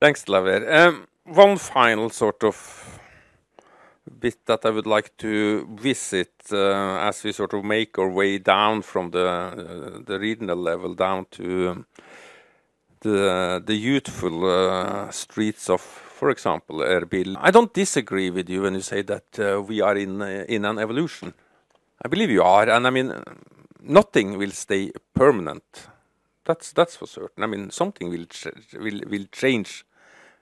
[0.00, 0.70] Thanks, Dlawer.
[0.70, 3.00] Um, one final sort of
[4.10, 8.38] bit that I would like to visit uh, as we sort of make our way
[8.38, 11.86] down from the uh, the regional level down to um,
[13.00, 17.36] the the youthful uh, streets of, for example, Erbil.
[17.40, 21.32] I don't disagree with you when you say that we are in in an evolution.
[22.04, 23.12] I believe you are, and I mean
[23.80, 25.88] nothing will stay permanent.
[26.44, 27.42] That's that's for certain.
[27.42, 28.26] I mean something will
[28.74, 29.84] will will change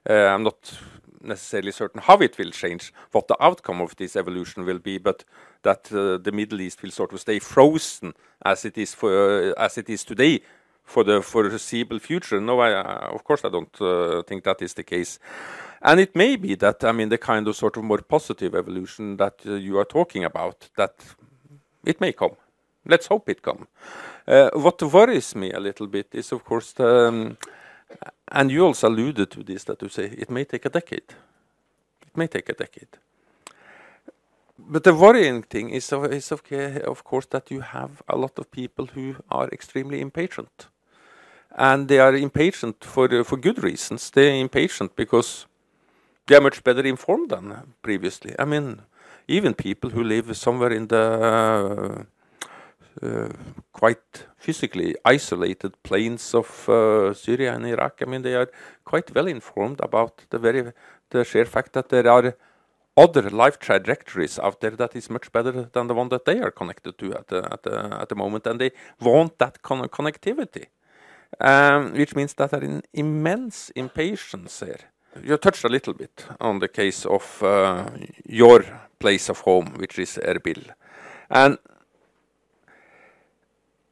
[0.06, 0.78] I'm not
[1.20, 5.24] necessarily certain how it will change, what the outcome of this evolution will be, but
[5.62, 9.52] that uh, the Middle East will sort of stay frozen as it is for uh,
[9.56, 10.40] as it is today
[10.84, 12.40] for the foreseeable future.
[12.40, 12.72] No, I,
[13.14, 15.18] of course I don't uh, think that is the case.
[15.80, 19.16] And it may be that, I mean, the kind of sort of more positive evolution
[19.16, 20.94] that uh, you are talking about, that
[21.84, 22.36] it may come.
[22.86, 23.66] Let's hope it come.
[24.26, 27.36] Uh, what worries me a little bit is, of course, the, um,
[28.28, 31.14] and you also alluded to this, that you say it may take a decade.
[32.06, 32.98] It may take a decade.
[34.58, 38.50] But the worrying thing is, is okay, of course, that you have a lot of
[38.50, 40.68] people who are extremely impatient.
[41.54, 44.10] And they are impatient for, for good reasons.
[44.10, 45.46] They're impatient because
[46.26, 48.34] they are much better informed than previously.
[48.38, 48.82] I mean,
[49.28, 52.02] even people who live somewhere in the uh,
[53.72, 58.02] quite physically isolated plains of uh, Syria and Iraq.
[58.02, 58.50] I mean, they are
[58.84, 60.72] quite well informed about the very
[61.10, 62.34] the sheer fact that there are
[62.96, 66.50] other life trajectories out there that is much better than the one that they are
[66.50, 68.70] connected to at the at the, at the moment, and they
[69.00, 70.66] want that con connectivity,
[71.40, 74.80] um, which means that there is an immense impatience here.
[75.22, 77.90] You touched a little bit on the case of uh,
[78.26, 78.64] your
[78.98, 80.70] place of home, which is Erbil,
[81.30, 81.58] and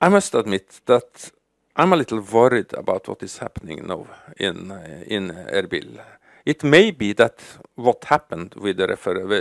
[0.03, 1.31] I must admit that
[1.77, 4.07] I'm a little worried about what is happening now
[4.39, 6.01] in uh, in Erbil.
[6.47, 7.43] It may be that
[7.75, 8.87] what happened with the,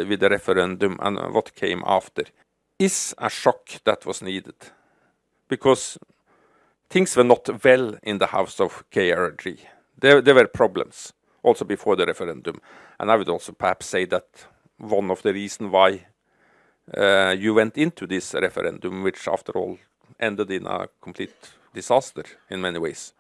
[0.10, 2.24] with the referendum and what came after
[2.78, 4.56] is a shock that was needed,
[5.48, 5.98] because
[6.90, 9.60] things were not well in the house of KRG.
[9.98, 12.60] There, there were problems also before the referendum,
[13.00, 14.28] and I would also perhaps say that
[14.78, 16.08] one of the reasons why
[16.98, 19.78] uh, you went into this referendum, which after all
[20.20, 21.36] ended in a complete
[21.74, 23.14] disaster in many ways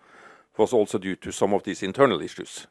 [0.54, 2.68] It was also due to some of these internal issues.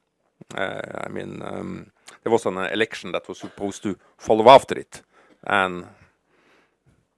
[0.54, 1.90] Uh, I mean, um,
[2.22, 5.02] there was an election that was supposed to follow after it,
[5.44, 5.86] and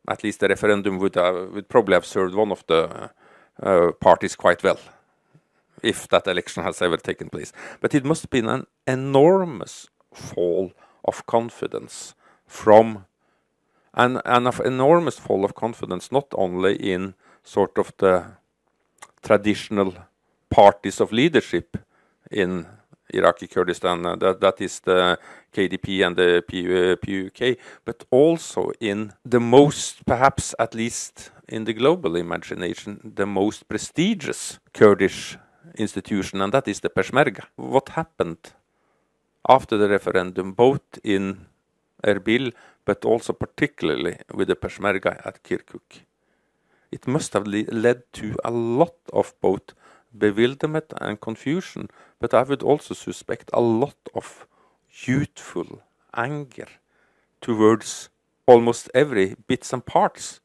[0.09, 3.11] at least the referendum would would probably have served one of the
[3.63, 4.79] uh, parties quite well,
[5.83, 7.53] if that election has ever taken place.
[7.81, 10.73] But it must have been an enormous fall
[11.05, 12.15] of confidence
[12.47, 13.05] from
[13.95, 18.24] and, an enormous fall of confidence, not only in sort of the
[19.22, 19.95] traditional
[20.49, 21.76] parties of leadership
[22.30, 22.66] in
[23.12, 25.18] Iraqi Kurdistan, uh, that, that is the
[25.53, 32.16] KDP and the PUK, but also in the most, perhaps at least in the global
[32.16, 35.36] imagination, the most prestigious Kurdish
[35.76, 37.45] institution, and that is the Peshmerga.
[37.57, 38.53] What happened
[39.49, 41.47] after the referendum, both in
[42.03, 42.53] Erbil
[42.84, 46.05] but also particularly with the Peshmerga at Kirkuk.
[46.90, 49.74] It must have le led to a lot of both
[50.16, 51.88] bewilderment and confusion,
[52.18, 54.46] but I would also suspect a lot of
[55.07, 55.82] youthful
[56.16, 56.66] anger
[57.40, 58.09] towards
[58.46, 60.40] almost every bits and parts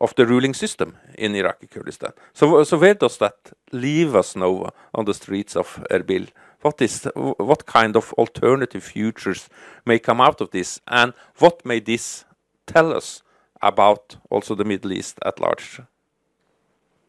[0.00, 2.12] of the ruling system in Iraqi Kurdistan.
[2.32, 6.28] So, so where does that leave us now on the streets of Erbil?
[6.62, 9.48] What is what kind of alternative futures
[9.84, 12.24] may come out of this, and what may this
[12.66, 13.22] tell us
[13.62, 15.80] about also the Middle East at large?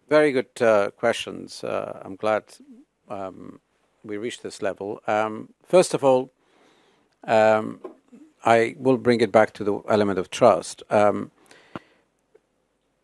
[0.10, 1.64] Very good uh, questions.
[1.64, 2.43] Uh, I'm glad
[3.10, 3.60] um,
[4.04, 5.02] we reached this level.
[5.08, 6.32] Um, first of all,
[7.26, 7.80] um,
[8.45, 10.84] I will bring it back to the element of trust.
[10.89, 11.32] Um,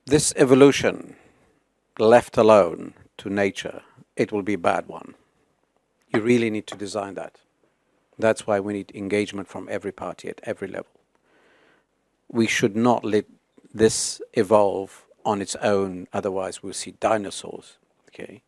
[0.05, 1.15] this evolution,
[1.99, 3.81] left alone to nature,
[4.15, 5.15] it will be a bad one.
[6.13, 7.37] You really need to design that.
[8.19, 10.91] That's why we need engagement from every party at every level.
[12.29, 13.25] We should not let
[13.73, 17.77] this evolve on its own, otherwise, we'll see dinosaurs.
[18.09, 18.43] Okay?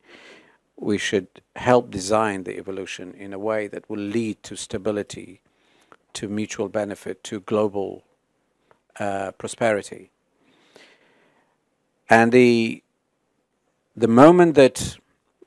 [0.78, 5.41] We should help design the evolution in a way that will lead to stability,
[6.13, 8.03] to mutual benefit, to global
[8.99, 10.11] uh, prosperity.
[12.09, 12.84] And the
[13.97, 14.97] the moment that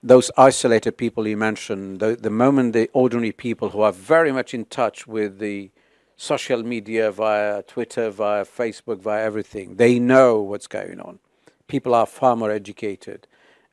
[0.02, 4.54] those isolated people you mentioned, the, the moment the ordinary people who are very much
[4.54, 5.70] in touch with the
[6.16, 11.18] social media via Twitter, via Facebook, via everything, they know what's going on.
[11.66, 13.26] People are far more educated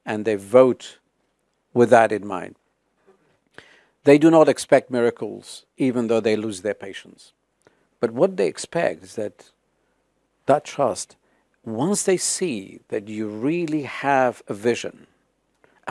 [0.06, 1.00] and they vote
[1.74, 2.56] with that in mind.
[4.04, 7.34] They do not expect miracles, even though they lose their patience.
[8.00, 9.52] But what they expect is that
[10.46, 11.16] that trust
[11.64, 15.08] once they see that you really have a vision,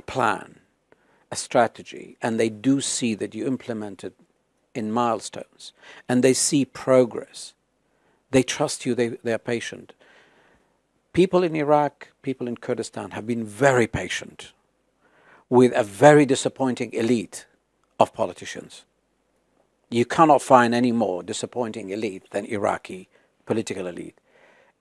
[0.06, 0.60] plan,
[1.30, 4.14] a strategy, and they do see that you implement it
[4.74, 5.72] in milestones,
[6.08, 7.54] and they see progress,
[8.30, 9.92] they trust you, they, they are patient.
[11.12, 14.52] People in Iraq, people in Kurdistan have been very patient
[15.48, 17.46] with a very disappointing elite
[18.00, 18.84] of politicians.
[19.90, 23.08] You cannot find any more disappointing elite than Iraqi
[23.46, 24.18] political elite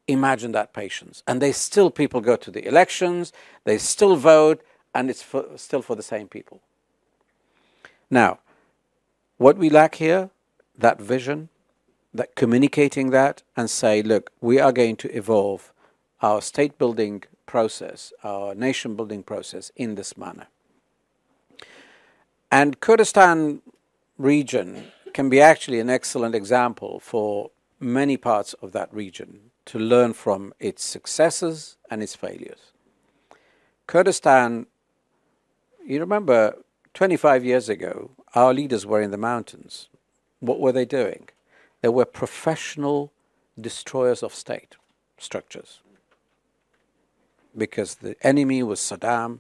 [0.08, 1.24] imagine that patience.
[1.28, 3.32] And they still, people go to the elections,
[3.64, 4.64] they still vote,
[4.94, 6.62] and it's for, still for the same people.
[8.10, 8.40] Now,
[9.38, 10.30] what we lack here,
[10.78, 11.50] that vision,
[12.14, 15.74] that communicating that and say, look, we are going to evolve
[16.22, 20.48] our state building process, our nation building process in this manner.
[22.52, 23.62] And Kurdistan
[24.18, 30.14] region can be actually an excellent example for many parts of that region to learn
[30.14, 32.72] from its successes and its failures.
[33.88, 34.68] Kurdistan,
[35.86, 36.56] you remember
[36.94, 39.90] 25 years ago, our leaders were in the mountains.
[40.40, 41.30] What were they doing?
[41.82, 43.12] They were professional
[43.60, 44.76] destroyers of state
[45.18, 45.82] structures.
[47.56, 49.40] Because the enemy was Saddam,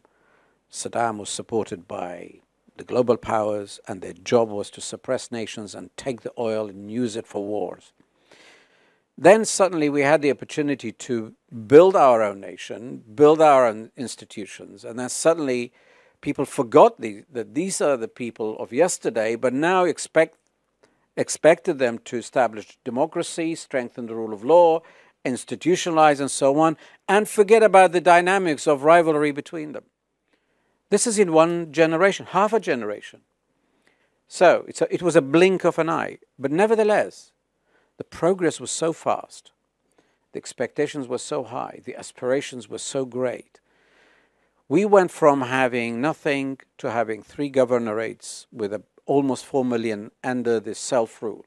[0.71, 2.39] Saddam was supported by
[2.77, 6.91] the global powers, and their job was to suppress nations and take the oil and
[6.91, 7.91] use it for wars.
[9.15, 11.33] Then suddenly we had the opportunity to
[11.67, 15.71] build our own nation, build our own institutions, and then suddenly
[16.24, 20.38] people forgot the, that these are the people of yesterday, but now expect
[21.15, 24.82] expected them to establish democracy, strengthen the rule of law,
[25.24, 26.76] institutionalize, and so on,
[27.07, 29.84] and forget about the dynamics of rivalry between them.
[30.89, 33.21] This is in one generation, half a generation.
[34.28, 37.32] So a, it was a blink of an eye, but nevertheless,
[37.97, 39.51] the progress was so fast,
[40.32, 43.59] the expectations were so high, the aspirations were so great.
[44.74, 50.59] We went from having nothing to having three governorates with a, almost four million under
[50.59, 51.45] this self rule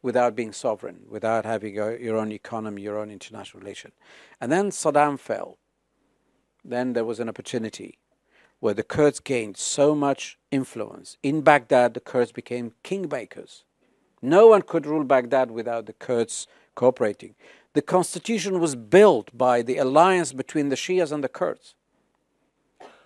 [0.00, 3.92] without being sovereign, without having a, your own economy, your own international relation.
[4.40, 5.58] And then Saddam fell.
[6.64, 7.98] Then there was an opportunity
[8.60, 11.18] where the Kurds gained so much influence.
[11.22, 13.64] In Baghdad, the Kurds became kingmakers.
[14.22, 17.34] No one could rule Baghdad without the Kurds cooperating.
[17.74, 21.74] The constitution was built by the alliance between the Shias and the Kurds.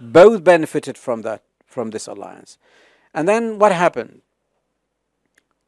[0.02, 2.58] Both benefited from that from this alliance.
[3.14, 4.22] And then what happened?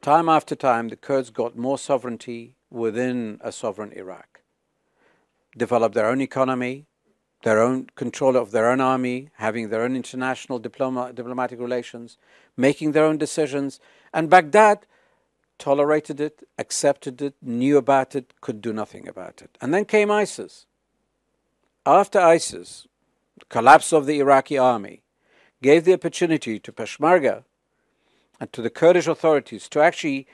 [0.03, 4.41] Time after time, the Kurds got more sovereignty within a sovereign Iraq,
[5.57, 6.85] developed their own economy,
[7.45, 12.18] their own control of their own army, having their own international diploma, diplomatic relations,
[12.57, 13.78] making their own decisions.
[14.12, 14.85] And Baghdad
[15.59, 19.57] tolerated it, accepted it, knew about it, could do nothing about it.
[19.61, 20.66] And then came ISIS.
[21.87, 22.89] After ISIS,
[23.39, 25.03] the collapse of the Iraqi army
[25.62, 27.45] gave the opportunity to Peshmerga
[28.41, 30.26] and to the Kurdish authorities to actually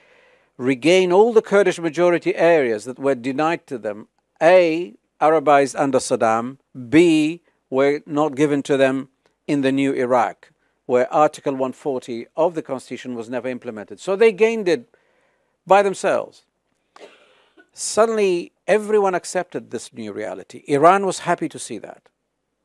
[0.57, 4.09] regain all the Kurdish majority areas that were denied to them.
[4.43, 6.59] A, Arabized under Saddam.
[6.89, 9.11] B, were not given to them
[9.47, 10.51] in the new Iraq,
[10.87, 14.01] where Article 140 of the Constitution was never implemented.
[14.01, 14.95] So they gained it
[15.67, 16.45] by themselves.
[17.73, 20.63] Suddenly, Everyone accepted this new reality.
[20.69, 22.09] Iran was happy to see that.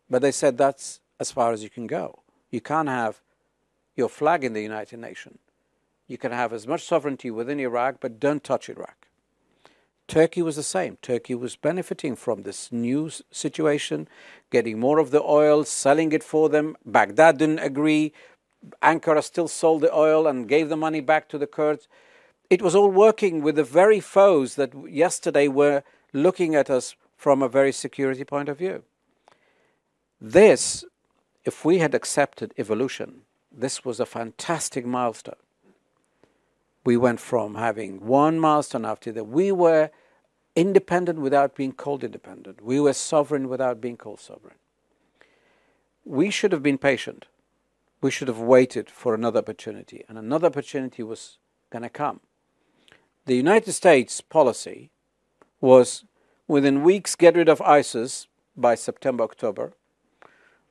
[0.10, 2.22] But they said that's as far as you can go.
[2.52, 3.22] You can't have
[3.96, 5.40] your flag in the United Nations.
[6.08, 9.08] You can have as much sovereignty within Iraq, but don't touch Iraq.
[10.08, 10.98] Turkey was the same.
[11.02, 14.08] Turkey was benefiting from this new situation,
[14.52, 16.78] getting more of the oil, selling it for them.
[16.86, 18.14] Baghdad didn't agree.
[18.84, 21.88] Ankara still sold the oil and gave the money back to the Kurds.
[22.52, 25.82] It was all working with the very foes that yesterday were
[26.14, 28.84] looking at us from a very security point of view.
[30.20, 30.84] This,
[31.44, 35.36] if we had accepted evolution, this was a fantastic milestone
[36.86, 39.26] we went from having one milestone after that.
[39.26, 39.90] We were
[40.56, 42.64] independent without being called independent.
[42.64, 44.56] We were sovereign without being called sovereign.
[46.06, 47.26] We should have been patient.
[48.02, 51.40] We should have waited for another opportunity, and another opportunity was
[51.72, 52.20] going to come.
[53.26, 54.92] The United States policy
[55.60, 56.06] was
[56.48, 59.74] within weeks get rid of ISIS by September, October.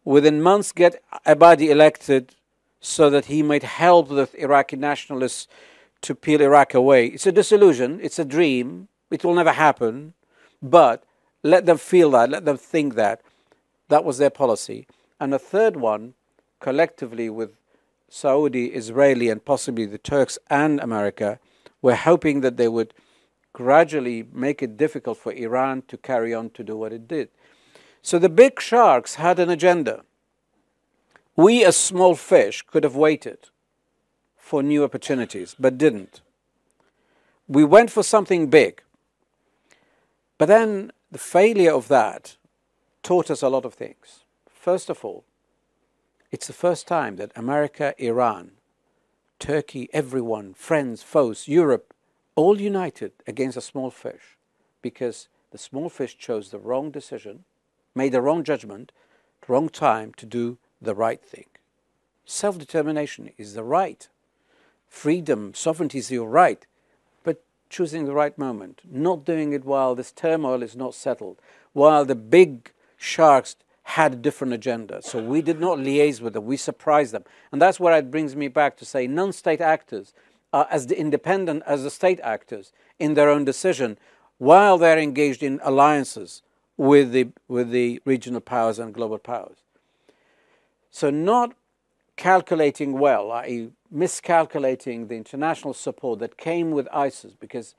[0.04, 2.34] Within months, get Abadi elected
[2.80, 5.48] so that he might help the Iraqi nationalists
[6.02, 7.06] to peel Iraq away.
[7.06, 10.12] It's a disillusion, it's a dream, it will never happen,
[10.62, 11.04] but
[11.42, 13.22] let them feel that, let them think that.
[13.88, 14.86] That was their policy.
[15.18, 16.14] And a third one,
[16.60, 17.56] collectively with
[18.08, 21.38] Saudi, Israeli, and possibly the Turks and America,
[21.80, 22.92] were hoping that they would
[23.54, 27.28] gradually make it difficult for Iran to carry on to do what it did.
[28.04, 30.02] So the big sharks had an agenda.
[31.36, 33.48] We, as small fish, could have waited
[34.36, 36.20] for new opportunities, but didn't.
[37.48, 38.82] We went for something big.
[40.36, 42.36] But then the failure of that
[43.02, 44.24] taught us a lot of things.
[44.50, 45.24] First of all,
[46.30, 48.50] it's the first time that America, Iran,
[49.38, 51.94] Turkey, everyone, friends, foes, Europe,
[52.34, 54.36] all united against a small fish
[54.82, 57.44] because the small fish chose the wrong decision,
[57.94, 58.92] made the wrong judgment,
[59.48, 61.46] wrong time to do the right thing.
[62.24, 64.08] Self determination is the right
[64.94, 66.66] freedom, sovereignty is your right,
[67.24, 71.36] but choosing the right moment, not doing it while this turmoil is not settled,
[71.72, 75.02] while the big sharks had a different agenda.
[75.02, 77.24] So we did not liaise with them, we surprised them.
[77.50, 80.14] And that's where it brings me back to say non state actors
[80.52, 83.98] are as independent as the state actors in their own decision
[84.38, 86.42] while they're engaged in alliances
[86.76, 89.58] with the, with the regional powers and global powers.
[90.90, 91.54] So, not
[92.16, 97.74] calculating well, i.e., miscalculating the international support that came with ISIS, because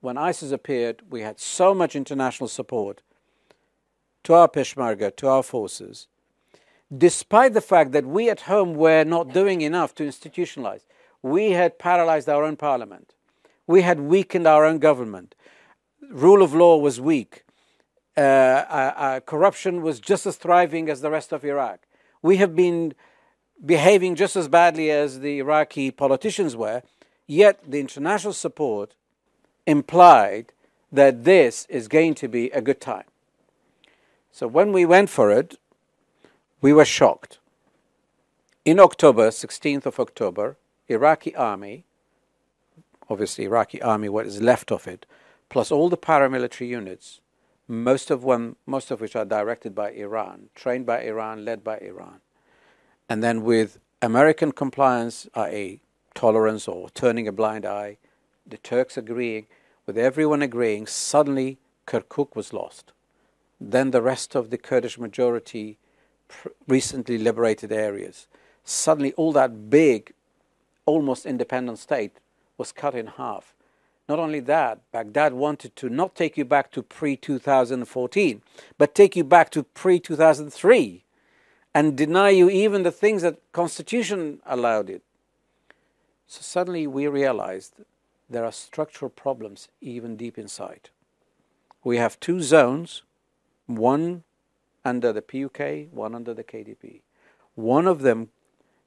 [0.00, 3.02] when ISIS appeared, we had so much international support
[4.24, 6.08] to our Peshmerga, to our forces,
[6.96, 10.82] despite the fact that we at home were not doing enough to institutionalize.
[11.22, 13.14] We had paralyzed our own parliament.
[13.66, 15.34] We had weakened our own government.
[16.10, 17.43] Rule of law was weak.
[18.16, 21.80] Uh, uh, uh, corruption was just as thriving as the rest of Iraq.
[22.22, 22.94] We have been
[23.64, 26.82] behaving just as badly as the Iraqi politicians were,
[27.26, 28.94] yet the international support
[29.66, 30.52] implied
[30.92, 33.04] that this is going to be a good time.
[34.30, 35.58] So when we went for it,
[36.60, 37.38] we were shocked.
[38.64, 40.56] In October, 16th of October,
[40.88, 41.84] Iraqi army,
[43.10, 45.04] obviously Iraqi army, what is left of it,
[45.48, 47.20] plus all the paramilitary units,
[47.66, 51.78] most of, one, most of which are directed by Iran, trained by Iran, led by
[51.78, 52.20] Iran,
[53.08, 55.80] and then with American compliance, i.e.,
[56.14, 57.98] tolerance or turning a blind eye,
[58.46, 59.46] the Turks agreeing,
[59.86, 62.92] with everyone agreeing, suddenly Kirkuk was lost.
[63.60, 65.78] Then the rest of the Kurdish majority
[66.28, 68.26] pr- recently liberated areas.
[68.64, 70.12] Suddenly, all that big,
[70.86, 72.18] almost independent state
[72.56, 73.53] was cut in half.
[74.08, 78.42] Not only that, Baghdad wanted to not take you back to pre 2014,
[78.76, 81.04] but take you back to pre 2003
[81.74, 85.02] and deny you even the things that constitution allowed it.
[86.26, 87.74] So suddenly we realized
[88.28, 90.90] there are structural problems even deep inside.
[91.82, 93.02] We have two zones,
[93.66, 94.22] one
[94.84, 97.00] under the PUK, one under the KDP.
[97.54, 98.30] One of them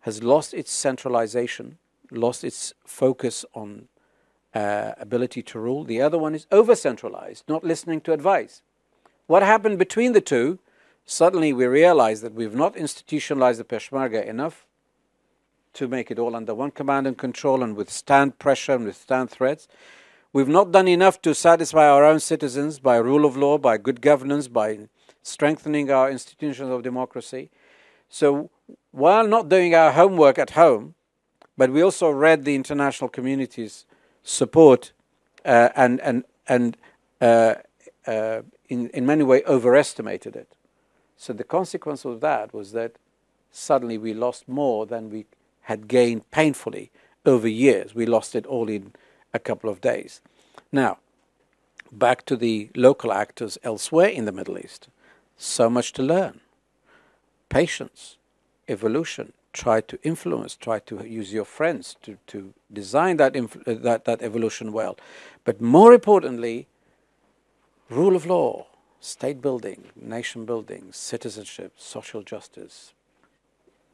[0.01, 1.77] has lost its centralization,
[2.11, 3.87] lost its focus on
[4.57, 5.83] uh, ability to rule.
[5.83, 8.61] The other one is over centralized, not listening to advice.
[9.27, 10.59] What happened between the two
[11.09, 14.65] Suddenly we realize that we've not institutionalized the Peshmerga enough
[15.71, 19.69] to make it all under one command and control and withstand pressure and withstand threats.
[20.33, 24.01] We've not done enough to satisfy our own citizens by rule of law, by good
[24.01, 24.89] governance, by
[25.23, 27.51] strengthening our institutions of democracy.
[28.09, 28.49] So,
[28.91, 30.95] while not doing our homework at home,
[31.57, 33.85] but we also read the international community's
[34.27, 34.91] support
[35.45, 36.77] uh, and and and
[37.21, 37.55] uh,
[38.05, 40.53] uh, in, in many ways, overestimated it.
[41.15, 42.97] So the consequence of that was that
[43.51, 45.25] suddenly we lost more than we
[45.61, 46.91] had gained painfully
[47.25, 47.95] over years.
[47.95, 48.93] We lost it all in
[49.33, 50.21] a couple of days.
[50.71, 50.97] Now,
[51.91, 54.89] back to the local actors elsewhere in the Middle East.
[55.37, 56.41] So much to learn.
[57.49, 58.17] Patience,
[58.67, 64.05] evolution, try to influence, try to use your friends to, to design that, uh, that,
[64.05, 64.97] that evolution well.
[65.43, 66.67] But more importantly,
[67.89, 68.67] rule of law,
[68.99, 72.93] state building, nation building, citizenship, social justice,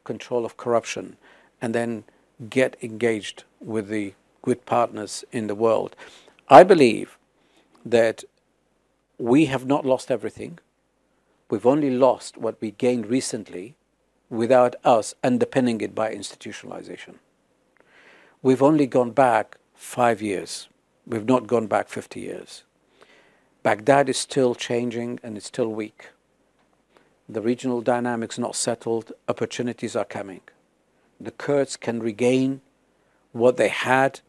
[0.04, 1.18] control of corruption,
[1.62, 2.04] and then
[2.50, 5.96] get engaged with the good partners in the world.
[6.50, 7.18] I believe
[7.86, 8.24] that
[9.18, 10.60] we have not lost everything.
[11.50, 13.76] We've only lost what we gained recently
[14.30, 17.16] without us underpinning it by institutionalization.
[18.42, 20.68] We've only gone back five years.
[21.06, 22.64] We've not gone back 50 years.
[23.64, 26.10] Baghdad is still changing and it's still weak.
[27.30, 30.42] The regional dynamics not settled, opportunities are coming.
[31.20, 32.62] The Kurds can regain
[33.32, 34.20] what they had,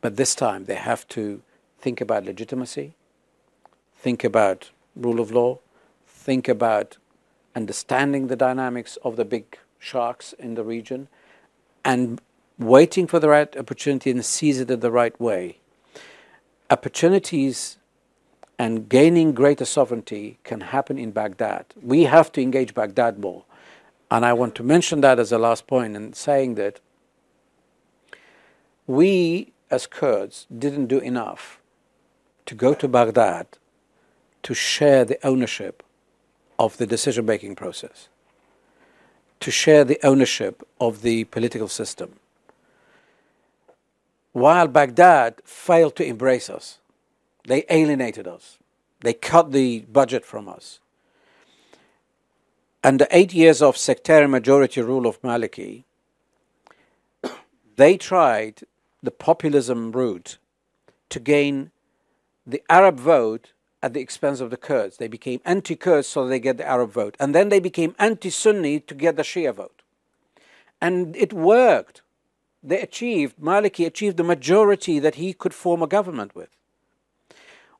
[0.00, 1.42] but this time they have to
[1.78, 2.94] think about legitimacy,
[3.96, 5.60] think about rule of law,
[6.06, 6.96] think about
[7.54, 11.08] understanding the dynamics of the big sharks in the region,
[11.84, 12.20] and
[12.58, 15.58] waiting for the right opportunity and seize it in the right way.
[16.68, 17.78] Opportunities
[18.58, 21.64] and gaining greater sovereignty can happen in Baghdad.
[21.82, 23.44] We have to engage Baghdad more.
[24.10, 26.80] And I want to mention that as a last point in saying that
[28.86, 31.60] we as Kurds didn't do enough
[32.46, 33.46] to go to Baghdad
[34.42, 35.82] to share the ownership
[36.60, 38.10] of the decision making process,
[39.40, 42.16] to share the ownership of the political system.
[44.32, 46.78] While Baghdad failed to embrace us,
[47.48, 48.58] they alienated us,
[49.00, 50.80] they cut the budget from us.
[52.84, 55.84] Under eight years of sectarian majority rule of Maliki,
[57.76, 58.64] they tried
[59.02, 60.36] the populism route
[61.08, 61.70] to gain
[62.46, 63.52] the Arab vote
[63.82, 64.96] at the expense of the Kurds.
[64.96, 67.16] They became anti Kurds so they get the Arab vote.
[67.18, 69.82] And then they became anti Sunni to get the Shia vote.
[70.80, 72.02] And it worked.
[72.62, 76.50] They achieved, Maliki achieved the majority that he could form a government with.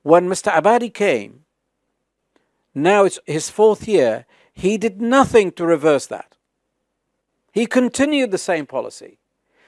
[0.03, 0.51] When Mr.
[0.51, 1.44] Abadi came,
[2.74, 4.24] now it's his fourth year,
[4.55, 6.36] he did nothing to reverse that.
[7.53, 9.18] He continued the same policy.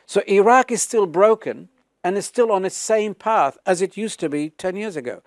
[0.07, 1.69] So Iraq is still broken
[2.05, 5.23] and is still on its same path as it used to be 10 years ago.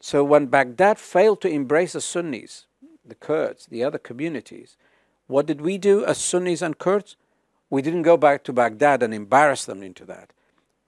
[0.00, 2.66] So when Baghdad failed to embrace the Sunnis,
[3.04, 4.76] the Kurds, the other communities,
[5.26, 7.16] what did we do as Sunnis and Kurds?
[7.68, 10.32] We didn't go back to Baghdad and embarrass them into that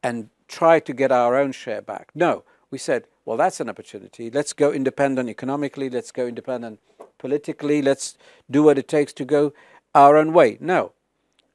[0.03, 2.11] and try to get our own share back.
[2.15, 4.31] No, we said, well, that's an opportunity.
[4.31, 6.81] Let's go independent economically, let's go independent
[7.19, 8.17] politically, let's
[8.51, 9.53] do what it takes to go
[9.95, 10.57] our own way.
[10.59, 10.93] No,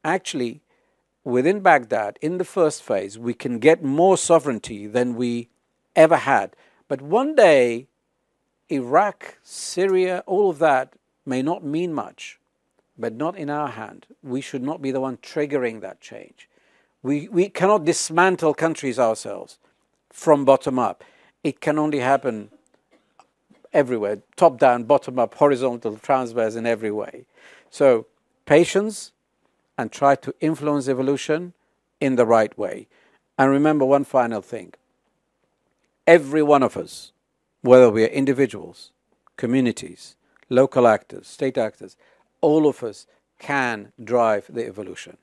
[0.04, 0.62] actually,
[1.24, 5.48] within Baghdad, in the first phase, we can get more sovereignty than we
[5.94, 6.56] ever had
[6.88, 7.86] but one day,
[8.70, 12.38] Iraq, Syria, all of that may not mean much,
[12.98, 14.06] but not in our hand.
[14.22, 16.48] We should not be the one triggering that change.
[17.02, 19.58] We, we cannot dismantle countries ourselves
[20.10, 21.04] from bottom up.
[21.44, 22.50] It can only happen
[23.72, 27.24] everywhere top down, bottom up, horizontal, transverse in every way.
[27.70, 28.06] So,
[28.46, 29.12] patience
[29.76, 31.52] and try to influence evolution
[32.00, 32.88] in the right way.
[33.38, 34.72] And remember one final thing
[36.08, 37.12] every one of us,
[37.60, 38.92] whether we are individuals,
[39.36, 40.16] communities,
[40.48, 41.98] local actors, state actors,
[42.40, 43.06] all of us
[43.38, 45.18] can drive the evolution,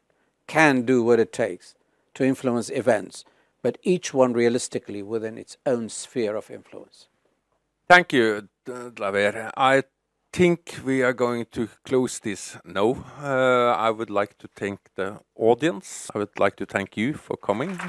[0.45, 1.73] can do what it takes
[2.13, 3.25] to influence events,
[3.63, 7.07] but each one realistically within its own sphere of influence.
[7.89, 9.49] Thank you, Dlawer.
[9.57, 9.83] I
[10.31, 13.03] think we are going to close this now.
[13.19, 16.11] Uh, I would like to thank the audience.
[16.13, 17.79] I would like to thank you for coming.